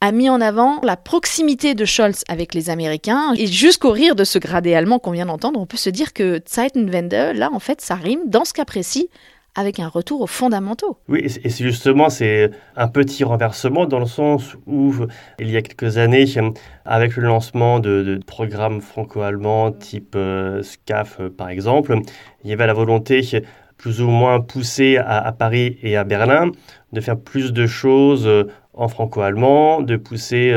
a 0.00 0.12
mis 0.12 0.30
en 0.30 0.40
avant 0.40 0.80
la 0.82 0.96
proximité 0.96 1.74
de 1.74 1.84
Scholz 1.84 2.22
avec 2.28 2.54
les 2.54 2.70
Américains. 2.70 3.34
Et 3.36 3.48
jusqu'au 3.48 3.90
rire 3.90 4.14
de 4.14 4.22
ce 4.22 4.38
gradé 4.38 4.74
allemand 4.74 5.00
qu'on 5.00 5.10
vient 5.10 5.26
d'entendre, 5.26 5.58
on 5.60 5.66
peut 5.66 5.76
se 5.76 5.90
dire 5.90 6.12
que 6.12 6.40
Zeitenwende, 6.48 7.34
là, 7.34 7.50
en 7.52 7.58
fait, 7.58 7.80
ça 7.80 7.96
rime, 7.96 8.20
dans 8.26 8.44
ce 8.44 8.52
cas 8.52 8.64
précis, 8.64 9.08
avec 9.58 9.80
un 9.80 9.88
retour 9.88 10.20
aux 10.20 10.28
fondamentaux. 10.28 10.98
Oui, 11.08 11.18
et 11.24 11.28
c'est 11.28 11.64
justement, 11.64 12.10
c'est 12.10 12.52
un 12.76 12.86
petit 12.86 13.24
renversement 13.24 13.86
dans 13.86 13.98
le 13.98 14.06
sens 14.06 14.56
où, 14.68 14.94
il 15.40 15.50
y 15.50 15.56
a 15.56 15.62
quelques 15.62 15.98
années, 15.98 16.26
avec 16.84 17.16
le 17.16 17.24
lancement 17.24 17.80
de, 17.80 18.20
programmes 18.24 18.80
franco-allemands 18.80 19.72
type 19.72 20.14
euh, 20.14 20.62
SCAF, 20.62 21.18
euh, 21.18 21.28
par 21.28 21.48
exemple, 21.48 21.98
il 22.44 22.50
y 22.50 22.52
avait 22.52 22.68
la 22.68 22.72
volonté 22.72 23.20
plus 23.76 24.00
ou 24.00 24.08
moins 24.08 24.40
poussée 24.40 24.96
à, 24.96 25.32
Paris 25.32 25.76
et 25.82 25.96
à 25.96 26.04
Berlin 26.04 26.52
de 26.92 27.00
faire 27.00 27.18
plus 27.18 27.52
de 27.52 27.66
choses 27.66 28.26
euh, 28.26 28.44
en 28.78 28.88
franco-allemand, 28.88 29.82
de 29.82 29.96
pousser 29.96 30.54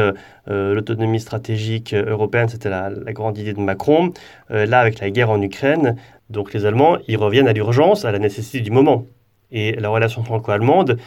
l'autonomie 0.48 1.20
stratégique 1.20 1.94
européenne, 1.94 2.48
c'était 2.48 2.70
la, 2.70 2.90
grande 3.08 3.38
idée 3.38 3.54
de 3.54 3.60
Macron. 3.60 4.14
là, 4.50 4.80
avec 4.80 5.00
la 5.00 5.10
guerre 5.10 5.32
en 5.32 5.42
Ukraine, 5.42 5.98
donc 6.30 6.54
les 6.54 6.66
Allemands, 6.66 6.98
ils 7.08 7.18
reviennent 7.18 7.48
à 7.48 7.54
l'urgence, 7.54 8.06
à 8.06 8.12
la 8.12 8.20
nécessité 8.20 8.62
du 8.62 8.72
moment. 8.72 9.06
Et 9.52 9.74
la 9.74 9.90
relation 9.90 10.24
franco-allemande, 10.24 10.98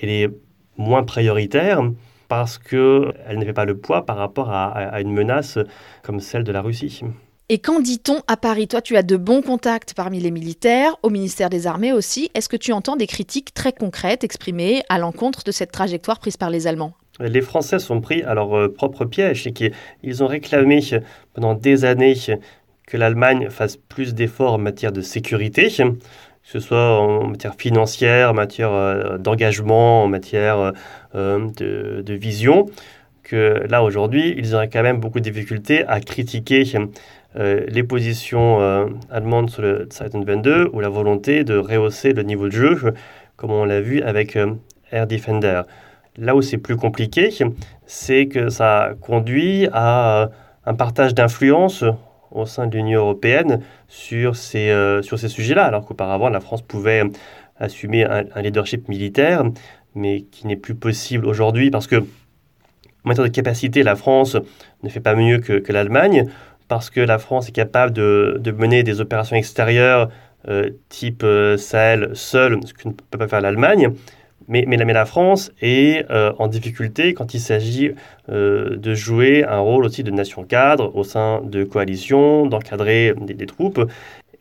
elle 0.00 0.10
est 0.10 0.28
moins 0.76 1.02
prioritaire 1.02 1.82
parce 2.28 2.58
qu'elle 2.58 3.38
ne 3.38 3.44
fait 3.44 3.52
pas 3.52 3.64
le 3.64 3.76
poids 3.76 4.06
par 4.06 4.16
rapport 4.16 4.50
à, 4.50 5.00
une 5.00 5.12
menace 5.12 5.58
comme 6.02 6.20
celle 6.20 6.44
de 6.44 6.52
la 6.52 6.62
Russie. 6.62 7.02
Et 7.50 7.60
qu'en 7.60 7.80
dit-on 7.80 8.20
à 8.26 8.36
Paris? 8.36 8.68
Toi, 8.68 8.82
tu 8.82 8.94
as 8.98 9.02
de 9.02 9.16
bons 9.16 9.40
contacts 9.40 9.94
parmi 9.94 10.20
les 10.20 10.30
militaires, 10.30 10.96
au 11.02 11.08
ministère 11.08 11.48
des 11.48 11.66
Armées 11.66 11.94
aussi. 11.94 12.30
Est-ce 12.34 12.46
que 12.46 12.58
tu 12.58 12.72
entends 12.72 12.94
des 12.94 13.06
critiques 13.06 13.54
très 13.54 13.72
concrètes 13.72 14.22
exprimées 14.22 14.82
à 14.90 14.98
l'encontre 14.98 15.44
de 15.44 15.50
cette 15.50 15.72
trajectoire 15.72 16.18
prise 16.18 16.36
par 16.36 16.50
les 16.50 16.66
Allemands? 16.66 16.92
Les 17.20 17.40
Français 17.40 17.78
sont 17.78 18.02
pris 18.02 18.22
à 18.22 18.34
leur 18.34 18.54
euh, 18.54 18.68
propre 18.68 19.06
piège. 19.06 19.48
Ils 20.02 20.22
ont 20.22 20.26
réclamé 20.26 20.80
pendant 21.32 21.54
des 21.54 21.86
années 21.86 22.14
que 22.86 22.96
l'Allemagne 22.98 23.48
fasse 23.48 23.78
plus 23.78 24.14
d'efforts 24.14 24.52
en 24.52 24.58
matière 24.58 24.92
de 24.92 25.00
sécurité, 25.00 25.68
que 25.68 25.94
ce 26.42 26.60
soit 26.60 27.00
en 27.00 27.28
matière 27.28 27.54
financière, 27.54 28.30
en 28.30 28.34
matière 28.34 28.74
euh, 28.74 29.16
d'engagement, 29.16 30.04
en 30.04 30.08
matière 30.08 30.74
euh, 31.14 31.48
de, 31.56 32.12
vision, 32.12 32.66
que 33.22 33.66
là 33.70 33.82
aujourd'hui, 33.82 34.34
ils 34.36 34.54
auraient 34.54 34.68
quand 34.68 34.82
même 34.82 35.00
beaucoup 35.00 35.20
de 35.20 35.24
difficultés 35.24 35.86
à 35.86 36.00
critiquer 36.00 36.64
euh, 37.36 37.64
les 37.68 37.82
positions 37.82 38.58
allemandes 39.10 39.50
sur 39.50 39.62
le 39.62 39.88
Zeiten 39.92 40.24
22 40.24 40.70
ou 40.72 40.80
la 40.80 40.88
volonté 40.88 41.44
de 41.44 41.56
rehausser 41.56 42.12
le 42.12 42.22
niveau 42.22 42.46
de 42.46 42.52
jeu, 42.52 42.94
comme 43.36 43.50
on 43.50 43.64
l'a 43.64 43.80
vu 43.80 44.02
avec 44.02 44.36
Air 44.90 45.06
Defender. 45.06 45.62
Là 46.16 46.34
où 46.34 46.42
c'est 46.42 46.58
plus 46.58 46.76
compliqué, 46.76 47.30
c'est 47.86 48.26
que 48.26 48.48
ça 48.48 48.90
conduit 49.00 49.68
à 49.72 50.30
un 50.66 50.74
partage 50.74 51.14
d'influence 51.14 51.84
au 52.30 52.46
sein 52.46 52.66
de 52.66 52.76
l'Union 52.76 53.00
européenne 53.00 53.62
sur 53.88 54.36
ces, 54.36 54.70
euh, 54.70 55.02
sur 55.02 55.18
ces 55.18 55.28
sujets-là, 55.28 55.64
alors 55.64 55.86
qu'auparavant 55.86 56.28
la 56.28 56.40
France 56.40 56.62
pouvait 56.62 57.02
assumer 57.56 58.04
un, 58.04 58.42
leadership 58.42 58.88
militaire, 58.88 59.42
mais 59.94 60.22
qui 60.22 60.46
n'est 60.46 60.56
plus 60.56 60.74
possible 60.74 61.26
aujourd'hui 61.26 61.70
parce 61.70 61.86
que 61.86 61.96
en 61.96 63.08
matière 63.08 63.24
de 63.24 63.32
capacité, 63.32 63.82
la 63.82 63.96
France 63.96 64.36
ne 64.82 64.88
fait 64.88 65.00
pas 65.00 65.14
mieux 65.14 65.38
que, 65.38 65.54
que 65.54 65.72
l'Allemagne, 65.72 66.28
parce 66.68 66.90
que 66.90 67.00
la 67.00 67.18
France 67.18 67.48
est 67.48 67.52
capable 67.52 67.92
de, 67.92 68.36
de 68.40 68.50
mener 68.50 68.82
des 68.82 69.00
opérations 69.00 69.36
extérieures 69.36 70.10
euh, 70.48 70.70
type 70.88 71.22
euh, 71.24 71.56
Sahel 71.56 72.10
seule, 72.14 72.60
ce 72.64 72.72
que 72.72 72.88
ne 72.88 72.92
peut 72.92 73.18
pas 73.18 73.28
faire 73.28 73.40
l'Allemagne, 73.40 73.90
mais, 74.46 74.64
mais, 74.66 74.78
la 74.78 75.04
France 75.04 75.52
est 75.60 76.10
euh, 76.10 76.32
en 76.38 76.46
difficulté 76.46 77.12
quand 77.12 77.34
il 77.34 77.40
s'agit 77.40 77.90
euh, 78.30 78.76
de 78.76 78.94
jouer 78.94 79.44
un 79.44 79.58
rôle 79.58 79.84
aussi 79.84 80.02
de 80.02 80.10
nation 80.10 80.42
cadre 80.44 80.96
au 80.96 81.04
sein 81.04 81.42
de 81.44 81.64
coalitions, 81.64 82.46
d'encadrer 82.46 83.14
des, 83.20 83.46
troupes. 83.46 83.80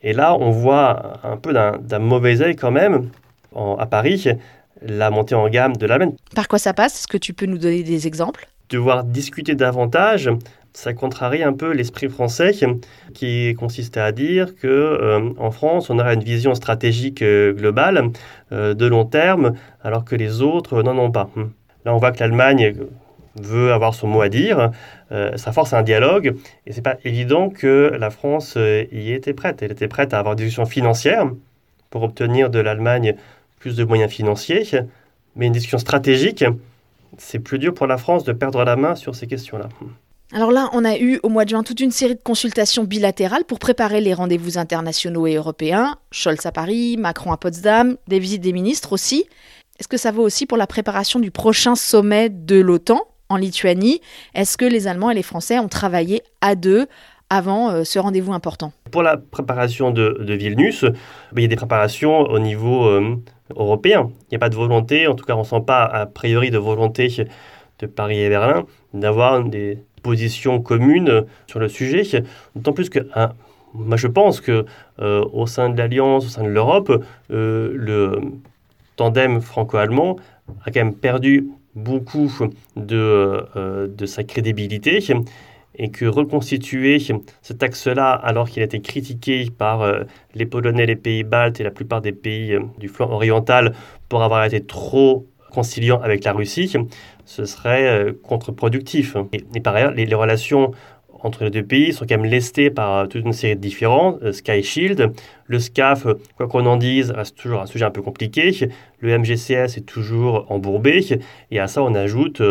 Et 0.03 0.13
là, 0.13 0.33
on 0.33 0.49
voit 0.51 1.19
un 1.23 1.35
peu 1.35 1.51
d'un 1.51 1.99
mauvais 1.99 2.41
œil 2.41 2.55
quand 2.55 2.71
même 2.71 3.09
à 3.55 3.85
Paris 3.85 4.27
la 4.81 5.09
montée 5.09 5.35
en 5.35 5.49
gamme 5.49 5.75
de 5.75 5.85
l'Allemagne. 5.85 6.13
Par 6.35 6.47
quoi 6.47 6.59
ça 6.59 6.73
passe? 6.73 6.95
Est-ce 6.99 7.07
que 7.07 7.17
tu 7.17 7.33
peux 7.33 7.47
nous 7.47 7.57
donner 7.57 7.83
des 7.83 8.07
exemples? 8.07 8.47
Devoir 8.69 9.03
discuter 9.03 9.55
davantage 9.55 10.29
ça 10.77 10.93
contrarie 10.93 11.41
un 11.41 11.53
peu 11.53 11.71
l'esprit 11.71 12.07
français 12.07 12.51
qui 13.15 13.55
consistait 13.55 13.99
à 13.99 14.11
dire 14.11 14.55
que 14.55 14.67
euh, 14.67 15.31
en 15.39 15.49
France, 15.49 15.89
on 15.89 15.97
aurait 15.97 16.13
une 16.13 16.23
vision 16.23 16.53
stratégique 16.53 17.23
euh, 17.23 17.51
globale 17.51 18.11
euh, 18.51 18.75
de 18.75 18.85
long 18.85 19.03
terme, 19.03 19.53
alors 19.83 20.05
que 20.05 20.15
les 20.15 20.43
autres 20.43 20.83
n'en 20.83 20.95
ont 20.99 21.09
pas. 21.09 21.31
Hmm. 21.35 21.45
Là, 21.83 21.95
on 21.95 21.97
voit 21.97 22.11
que 22.11 22.19
l'Allemagne 22.19 22.75
veut 23.41 23.73
avoir 23.73 23.95
son 23.95 24.05
mot 24.07 24.21
à 24.21 24.29
dire, 24.29 24.71
ça 25.11 25.51
force 25.51 25.73
un 25.73 25.83
dialogue, 25.83 26.35
et 26.65 26.73
c'est 26.73 26.81
pas 26.81 26.97
évident 27.05 27.49
que 27.49 27.95
la 27.99 28.09
France 28.09 28.57
y 28.91 29.11
était 29.11 29.33
prête. 29.33 29.61
Elle 29.61 29.71
était 29.71 29.87
prête 29.87 30.13
à 30.13 30.19
avoir 30.19 30.35
des 30.35 30.43
discussions 30.43 30.65
financières 30.65 31.29
pour 31.91 32.01
obtenir 32.01 32.49
de 32.49 32.59
l'Allemagne 32.59 33.15
plus 33.59 33.75
de 33.75 33.83
moyens 33.83 34.11
financiers, 34.11 34.63
mais 35.35 35.45
une 35.45 35.53
discussion 35.53 35.77
stratégique, 35.77 36.45
c'est 37.17 37.39
plus 37.39 37.59
dur 37.59 37.75
pour 37.75 37.85
la 37.85 37.97
France 37.97 38.23
de 38.23 38.33
perdre 38.33 38.63
la 38.63 38.75
main 38.75 38.95
sur 38.95 39.15
ces 39.15 39.27
questions-là. 39.27 39.69
Alors 40.33 40.51
là, 40.51 40.69
on 40.73 40.83
a 40.83 40.97
eu 40.97 41.21
au 41.23 41.29
mois 41.29 41.45
de 41.45 41.49
juin 41.51 41.63
toute 41.63 41.79
une 41.79 41.91
série 41.91 42.15
de 42.15 42.21
consultations 42.21 42.83
bilatérales 42.83 43.45
pour 43.45 43.59
préparer 43.59 44.01
les 44.01 44.13
rendez-vous 44.13 44.57
internationaux 44.57 45.25
et 45.25 45.35
européens. 45.35 45.95
Scholz 46.11 46.45
à 46.45 46.51
Paris, 46.51 46.97
Macron 46.97 47.31
à 47.31 47.37
Potsdam, 47.37 47.95
des 48.09 48.19
visites 48.19 48.41
des 48.41 48.51
ministres 48.51 48.91
aussi. 48.91 49.25
Est-ce 49.79 49.87
que 49.87 49.95
ça 49.95 50.11
vaut 50.11 50.23
aussi 50.23 50.45
pour 50.45 50.57
la 50.57 50.67
préparation 50.67 51.21
du 51.21 51.31
prochain 51.31 51.75
sommet 51.75 52.29
de 52.29 52.59
l'OTAN 52.59 52.99
en 53.29 53.37
Lituanie? 53.37 54.01
Est-ce 54.33 54.57
que 54.57 54.65
les 54.65 54.87
Allemands 54.87 55.11
et 55.11 55.15
les 55.15 55.23
Français 55.23 55.59
ont 55.59 55.69
travaillé 55.69 56.21
à 56.41 56.55
deux 56.55 56.87
avant 57.29 57.69
euh, 57.69 57.83
ce 57.85 57.97
rendez-vous 57.97 58.33
important? 58.33 58.73
Pour 58.91 59.03
la 59.03 59.15
préparation 59.15 59.91
de, 59.91 60.17
Vilnius, 60.33 60.83
il 61.37 61.41
y 61.41 61.45
a 61.45 61.47
des 61.47 61.55
préparations 61.55 62.19
au 62.19 62.39
niveau 62.39 62.85
euh, 62.85 63.15
européen. 63.55 64.09
Il 64.23 64.25
n'y 64.31 64.35
a 64.35 64.39
pas 64.39 64.49
de 64.49 64.55
volonté, 64.55 65.07
en 65.07 65.15
tout 65.15 65.23
cas 65.23 65.35
on 65.35 65.43
ne 65.43 65.45
sent 65.45 65.63
pas 65.65 65.85
a 65.85 66.05
priori 66.05 66.51
de 66.51 66.57
volonté 66.57 67.07
de 67.79 67.85
Paris 67.85 68.19
et 68.19 68.27
Berlin 68.27 68.65
d'avoir 68.93 69.43
des 69.43 69.79
position 70.09 70.61
commune 70.61 71.25
sur 71.47 71.59
le 71.59 71.67
sujet, 71.67 72.03
d'autant 72.55 72.73
plus 72.73 72.89
que 72.89 72.99
hein, 73.15 73.29
moi 73.73 73.97
je 73.97 74.07
pense 74.07 74.41
que 74.41 74.65
euh, 74.99 75.23
au 75.33 75.45
sein 75.47 75.69
de 75.69 75.77
l'Alliance, 75.77 76.25
au 76.25 76.29
sein 76.29 76.43
de 76.43 76.53
l'Europe, 76.57 76.91
euh, 77.31 77.71
le 77.73 78.21
tandem 78.95 79.41
franco-allemand 79.41 80.17
a 80.65 80.71
quand 80.71 80.83
même 80.85 80.95
perdu 80.95 81.47
beaucoup 81.75 82.31
de, 82.75 83.45
de 83.99 84.05
sa 84.07 84.23
crédibilité 84.23 85.01
et 85.77 85.89
que 85.89 86.05
reconstituer 86.05 86.99
cet 87.41 87.63
axe-là, 87.63 88.11
alors 88.11 88.49
qu'il 88.49 88.61
a 88.61 88.65
été 88.65 88.81
critiqué 88.81 89.47
par 89.55 89.81
euh, 89.81 90.03
les 90.33 90.45
Polonais, 90.45 90.85
les 90.85 90.95
pays 90.95 91.23
baltes 91.23 91.59
et 91.59 91.63
la 91.63 91.71
plupart 91.71 92.01
des 92.01 92.11
pays 92.11 92.53
euh, 92.53 92.61
du 92.79 92.87
flanc 92.87 93.09
oriental 93.11 93.73
pour 94.09 94.23
avoir 94.23 94.43
été 94.43 94.61
trop 94.61 95.27
conciliant 95.51 96.01
avec 96.01 96.23
la 96.23 96.33
Russie, 96.33 96.73
ce 97.27 97.45
serait 97.45 97.87
euh, 97.87 98.13
contre-productif. 98.23 99.15
Et, 99.53 99.59
par 99.59 99.75
ailleurs, 99.75 99.91
les, 99.91 100.15
relations 100.15 100.71
entre 101.19 101.43
les 101.43 101.51
deux 101.51 101.63
pays 101.63 101.93
sont 101.93 102.05
quand 102.05 102.17
même 102.17 102.29
lestées 102.29 102.71
par 102.71 103.07
toute 103.07 103.23
une 103.23 103.33
série 103.33 103.55
de 103.55 103.61
différents. 103.61 104.17
Sky 104.31 104.63
Shield, 104.63 105.11
le 105.45 105.59
SCAF, 105.59 106.07
quoi 106.35 106.47
qu'on 106.47 106.65
en 106.65 106.77
dise, 106.77 107.11
reste 107.11 107.37
toujours 107.37 107.61
un 107.61 107.65
sujet 107.65 107.85
un 107.85 107.91
peu 107.91 108.01
compliqué. 108.01 108.51
Le 108.99 109.17
MGCS 109.17 109.77
est 109.77 109.85
toujours 109.85 110.45
embourbé. 110.49 111.05
Et 111.51 111.59
à 111.59 111.67
ça, 111.67 111.83
on 111.83 111.93
ajoute 111.93 112.41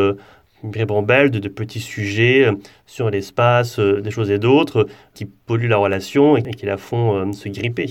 une 0.62 0.70
ribambelle 0.72 1.30
de, 1.30 1.48
petits 1.48 1.80
sujets 1.80 2.46
euh, 2.46 2.52
sur 2.86 3.10
l'espace, 3.10 3.78
euh, 3.78 4.00
des 4.00 4.10
choses 4.10 4.30
et 4.30 4.38
d'autres, 4.38 4.86
qui 5.14 5.24
polluent 5.24 5.68
la 5.68 5.76
relation 5.76 6.36
et 6.36 6.42
qui 6.42 6.66
la 6.66 6.76
font 6.76 7.16
euh, 7.16 7.32
se 7.32 7.48
gripper. 7.48 7.86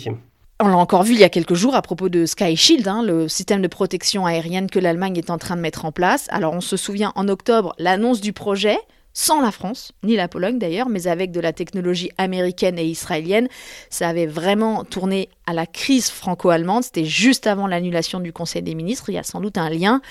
On 0.61 0.67
l'a 0.67 0.77
encore 0.77 1.03
vu 1.03 1.15
il 1.15 1.19
y 1.19 1.25
a 1.25 1.29
quelques 1.29 1.53
jours 1.53 1.75
à 1.75 1.81
propos 1.81 2.07
de 2.07 2.25
Sky 2.25 2.55
Shield, 2.55 2.87
hein, 2.87 3.03
le 3.03 3.27
système 3.27 3.61
de 3.61 3.67
protection 3.67 4.25
aérienne 4.25 4.69
que 4.69 4.79
l'Allemagne 4.79 5.17
est 5.17 5.29
en 5.29 5.37
train 5.37 5.57
de 5.57 5.61
mettre 5.61 5.83
en 5.83 5.91
place. 5.91 6.27
Alors 6.29 6.53
on 6.53 6.61
se 6.61 6.77
souvient 6.77 7.11
en 7.15 7.27
octobre 7.27 7.75
l'annonce 7.77 8.21
du 8.21 8.31
projet, 8.31 8.77
sans 9.11 9.41
la 9.41 9.51
France, 9.51 9.91
ni 10.01 10.15
la 10.15 10.29
Pologne 10.29 10.57
d'ailleurs, 10.57 10.87
mais 10.87 11.07
avec 11.07 11.31
de 11.31 11.41
la 11.41 11.51
technologie 11.51 12.09
américaine 12.17 12.79
et 12.79 12.85
israélienne. 12.85 13.49
Ça 13.89 14.07
avait 14.07 14.27
vraiment 14.27 14.85
tourné 14.85 15.27
à 15.45 15.53
la 15.53 15.65
crise 15.65 16.09
franco-allemande. 16.09 16.85
C'était 16.85 17.03
juste 17.03 17.47
avant 17.47 17.67
l'annulation 17.67 18.21
du 18.21 18.31
Conseil 18.31 18.61
des 18.61 18.75
ministres. 18.75 19.09
Il 19.09 19.15
y 19.15 19.17
a 19.17 19.23
sans 19.23 19.41
doute 19.41 19.57
un 19.57 19.69
lien. 19.69 20.01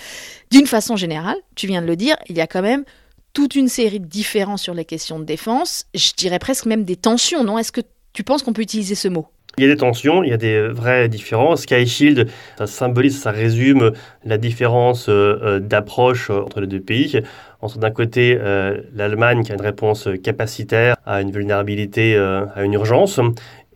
D'une 0.50 0.66
façon 0.66 0.96
générale, 0.96 1.38
tu 1.54 1.66
viens 1.66 1.80
de 1.80 1.86
le 1.86 1.96
dire, 1.96 2.16
il 2.28 2.36
y 2.36 2.42
a 2.42 2.46
quand 2.46 2.62
même 2.62 2.84
toute 3.32 3.54
une 3.54 3.68
série 3.68 3.98
de 3.98 4.06
différences 4.06 4.60
sur 4.60 4.74
les 4.74 4.84
questions 4.84 5.18
de 5.18 5.24
défense. 5.24 5.86
Je 5.94 6.12
dirais 6.12 6.38
presque 6.38 6.66
même 6.66 6.84
des 6.84 6.96
tensions, 6.96 7.44
non? 7.44 7.56
Est-ce 7.56 7.72
que 7.72 7.80
tu 8.12 8.24
penses 8.24 8.42
qu'on 8.42 8.52
peut 8.52 8.60
utiliser 8.60 8.94
ce 8.94 9.08
mot? 9.08 9.26
Il 9.58 9.64
y 9.64 9.66
a 9.66 9.70
des 9.70 9.76
tensions, 9.76 10.22
il 10.22 10.30
y 10.30 10.32
a 10.32 10.36
des 10.36 10.68
vraies 10.68 11.08
différences. 11.08 11.62
Sky 11.62 11.86
Shield, 11.86 12.28
ça 12.58 12.66
symbolise, 12.66 13.20
ça 13.20 13.30
résume 13.30 13.92
la 14.24 14.38
différence 14.38 15.08
euh, 15.08 15.38
euh, 15.42 15.60
d'approche 15.60 16.30
entre 16.30 16.60
les 16.60 16.66
deux 16.66 16.80
pays. 16.80 17.20
Entre 17.60 17.78
d'un 17.78 17.90
côté 17.90 18.36
euh, 18.40 18.80
l'Allemagne 18.94 19.42
qui 19.42 19.52
a 19.52 19.54
une 19.54 19.60
réponse 19.60 20.08
capacitaire 20.22 20.96
à 21.06 21.20
une 21.20 21.30
vulnérabilité, 21.30 22.16
à 22.16 22.62
une 22.62 22.74
urgence, 22.74 23.20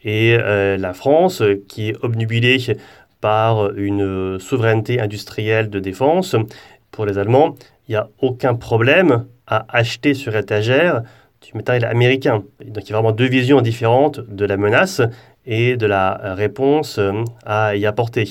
et 0.05 0.37
la 0.37 0.93
France 0.95 1.43
qui 1.69 1.88
est 1.88 1.97
obnubilée 2.03 2.59
par 3.21 3.73
une 3.77 4.38
souveraineté 4.38 5.01
industrielle 5.01 5.71
de 5.71 5.79
défense. 5.81 6.37
Pour 6.91 7.07
les 7.07 7.19
Allemands, 7.19 7.57
il 7.88 7.93
n'y 7.93 7.97
a 7.97 8.09
aucun 8.21 8.55
problème 8.55 9.27
à 9.47 9.67
acheter 9.71 10.14
sur 10.14 10.37
étagère 10.37 11.03
du 11.41 11.53
matériel 11.55 11.85
américain. 11.85 12.43
Donc 12.64 12.85
il 12.85 12.91
y 12.91 12.93
a 12.93 12.97
vraiment 12.97 13.12
deux 13.12 13.29
visions 13.29 13.61
différentes 13.61 14.21
de 14.21 14.45
la 14.45 14.57
menace 14.57 15.01
et 15.48 15.76
de 15.76 15.87
la 15.87 16.34
réponse 16.34 16.98
euh, 16.98 17.24
à 17.44 17.74
y 17.74 17.87
apporter. 17.87 18.24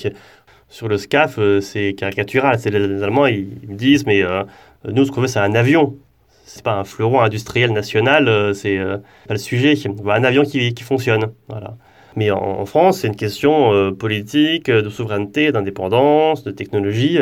Sur 0.68 0.88
le 0.88 0.96
SCAF, 0.96 1.38
euh, 1.38 1.60
c'est 1.60 1.94
caricatural. 1.94 2.58
C'est 2.58 2.70
les 2.70 3.02
Allemands, 3.02 3.26
ils, 3.26 3.48
me 3.68 3.74
disent, 3.74 4.06
mais 4.06 4.22
euh, 4.22 4.44
nous, 4.84 5.04
ce 5.04 5.10
qu'on 5.10 5.20
veut, 5.20 5.26
c'est 5.26 5.40
un 5.40 5.54
avion. 5.54 5.96
C'est 6.44 6.62
pas 6.62 6.74
un 6.74 6.84
fleuron 6.84 7.20
industriel 7.20 7.72
national, 7.72 8.54
c'est 8.54 8.78
pas 8.78 9.34
le 9.34 9.38
sujet. 9.38 9.74
Un 10.06 10.24
avion 10.24 10.44
qui, 10.44 10.72
qui 10.72 10.82
fonctionne. 10.82 11.26
Voilà. 11.46 11.76
Mais 12.16 12.30
en, 12.30 12.64
France, 12.64 13.00
c'est 13.00 13.08
une 13.08 13.16
question 13.16 13.92
politique, 13.92 14.70
de 14.70 14.88
souveraineté, 14.88 15.52
d'indépendance, 15.52 16.44
de 16.44 16.50
technologie. 16.50 17.18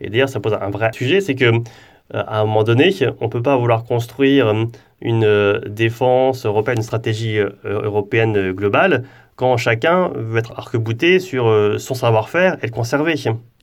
Et 0.00 0.10
d'ailleurs, 0.10 0.28
ça 0.28 0.40
pose 0.40 0.58
un 0.60 0.70
vrai 0.70 0.90
sujet, 0.92 1.20
c'est 1.20 1.36
que 1.36 1.52
à 2.12 2.40
un 2.40 2.46
moment 2.46 2.64
donné, 2.64 2.92
on 3.20 3.26
ne 3.26 3.30
peut 3.30 3.42
pas 3.42 3.56
vouloir 3.56 3.84
construire 3.84 4.52
une 5.00 5.60
défense 5.68 6.44
européenne, 6.44 6.78
une 6.78 6.82
stratégie 6.82 7.38
européenne 7.62 8.50
globale 8.50 9.04
quand 9.36 9.56
chacun 9.56 10.10
veut 10.14 10.38
être 10.38 10.52
arc-bouté 10.56 11.18
sur 11.18 11.48
euh, 11.48 11.78
son 11.78 11.94
savoir-faire 11.94 12.56
et 12.62 12.66
le 12.66 12.72
conserver. 12.72 13.14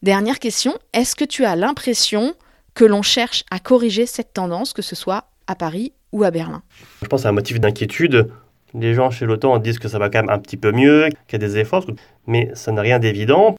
Dernière 0.03 0.39
question, 0.39 0.73
est-ce 0.93 1.15
que 1.15 1.25
tu 1.25 1.45
as 1.45 1.55
l'impression 1.55 2.33
que 2.73 2.85
l'on 2.85 3.01
cherche 3.01 3.43
à 3.51 3.59
corriger 3.59 4.05
cette 4.05 4.33
tendance, 4.33 4.73
que 4.73 4.81
ce 4.81 4.95
soit 4.95 5.25
à 5.47 5.55
Paris 5.55 5.93
ou 6.11 6.23
à 6.23 6.31
Berlin? 6.31 6.61
Je 7.01 7.07
pense 7.07 7.21
c'est 7.21 7.27
un 7.27 7.33
motif 7.33 7.59
d'inquiétude. 7.59 8.29
Les 8.73 8.93
gens 8.93 9.11
chez 9.11 9.25
l'OTAN 9.25 9.59
disent 9.59 9.79
que 9.79 9.89
ça 9.89 9.99
va 9.99 10.09
quand 10.09 10.19
même 10.19 10.29
un 10.29 10.39
petit 10.39 10.57
peu 10.57 10.71
mieux, 10.71 11.09
qu'il 11.27 11.41
y 11.41 11.43
a 11.43 11.47
des 11.47 11.57
efforts, 11.57 11.85
mais 12.25 12.51
ça 12.53 12.71
n'a 12.71 12.81
rien 12.81 12.99
d'évident. 12.99 13.57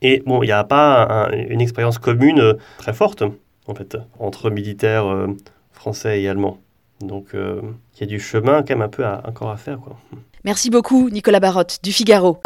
Et 0.00 0.22
bon, 0.26 0.42
il 0.42 0.46
n'y 0.46 0.52
a 0.52 0.64
pas 0.64 1.30
une 1.32 1.60
expérience 1.60 1.98
commune 1.98 2.40
euh, 2.40 2.54
très 2.78 2.92
forte, 2.92 3.22
en 3.66 3.74
fait, 3.74 3.96
entre 4.18 4.50
militaires 4.50 5.06
euh, 5.06 5.28
français 5.72 6.22
et 6.22 6.28
allemands. 6.28 6.58
Donc, 7.04 7.28
il 7.34 8.00
y 8.00 8.02
a 8.02 8.06
du 8.06 8.20
chemin 8.20 8.62
quand 8.62 8.70
même 8.70 8.82
un 8.82 8.88
peu 8.88 9.04
encore 9.04 9.50
à 9.50 9.56
faire. 9.56 9.78
Merci 10.44 10.70
beaucoup, 10.70 11.08
Nicolas 11.10 11.40
Barotte, 11.40 11.78
du 11.82 11.92
Figaro. 11.92 12.38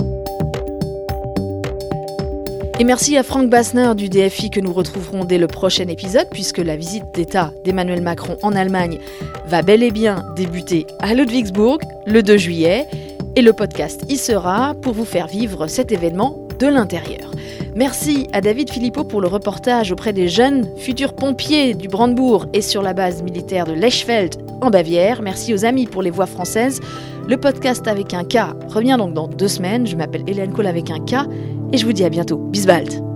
Et 2.81 2.85
merci 2.85 3.17
à 3.17 3.25
Franck 3.25 3.51
Bassner 3.51 3.93
du 3.97 4.09
DFI 4.09 4.51
que 4.51 4.61
nous 4.61 4.73
retrouverons 4.73 5.25
dès 5.25 5.39
le 5.39 5.49
prochain 5.49 5.89
épisode, 5.89 6.29
puisque 6.31 6.59
la 6.59 6.77
visite 6.77 7.03
d'État 7.13 7.53
d'Emmanuel 7.65 8.03
Macron 8.03 8.39
en 8.45 8.53
Allemagne 8.53 9.01
va 9.49 9.63
bel 9.63 9.83
et 9.83 9.91
bien 9.91 10.25
débuter 10.37 10.87
à 11.01 11.13
Ludwigsburg 11.13 11.81
le 12.07 12.23
2 12.23 12.37
juillet. 12.37 12.87
Et 13.35 13.43
le 13.43 13.53
podcast 13.53 14.05
y 14.09 14.17
sera 14.17 14.75
pour 14.75 14.93
vous 14.93 15.05
faire 15.05 15.27
vivre 15.27 15.67
cet 15.67 15.91
événement 15.91 16.47
de 16.61 16.69
l'intérieur. 16.69 17.33
Merci 17.79 18.27
à 18.33 18.41
David 18.41 18.71
Philippot 18.71 19.05
pour 19.05 19.21
le 19.21 19.29
reportage 19.29 19.93
auprès 19.93 20.13
des 20.13 20.27
jeunes 20.27 20.67
futurs 20.79 21.15
pompiers 21.15 21.75
du 21.75 21.87
Brandebourg 21.87 22.47
et 22.53 22.61
sur 22.61 22.83
la 22.83 22.93
base 22.93 23.23
militaire 23.23 23.67
de 23.67 23.73
Lechfeld 23.73 24.35
en 24.63 24.69
Bavière. 24.69 25.23
Merci 25.23 25.55
aux 25.55 25.65
amis 25.65 25.87
pour 25.87 26.03
les 26.03 26.11
voix 26.11 26.27
françaises. 26.27 26.81
Le 27.29 27.37
podcast 27.37 27.87
avec 27.87 28.15
un 28.15 28.25
K 28.25 28.39
revient 28.67 28.97
donc 28.99 29.15
dans 29.15 29.29
deux 29.29 29.47
semaines. 29.47 29.87
Je 29.87 29.95
m'appelle 29.95 30.25
Hélène 30.27 30.53
Cole 30.53 30.67
avec 30.67 30.91
un 30.91 30.99
K 30.99 31.29
et 31.73 31.79
je 31.79 31.87
vous 31.87 31.93
dis 31.93 32.03
à 32.03 32.09
bientôt. 32.09 32.39
Bisbald 32.39 33.08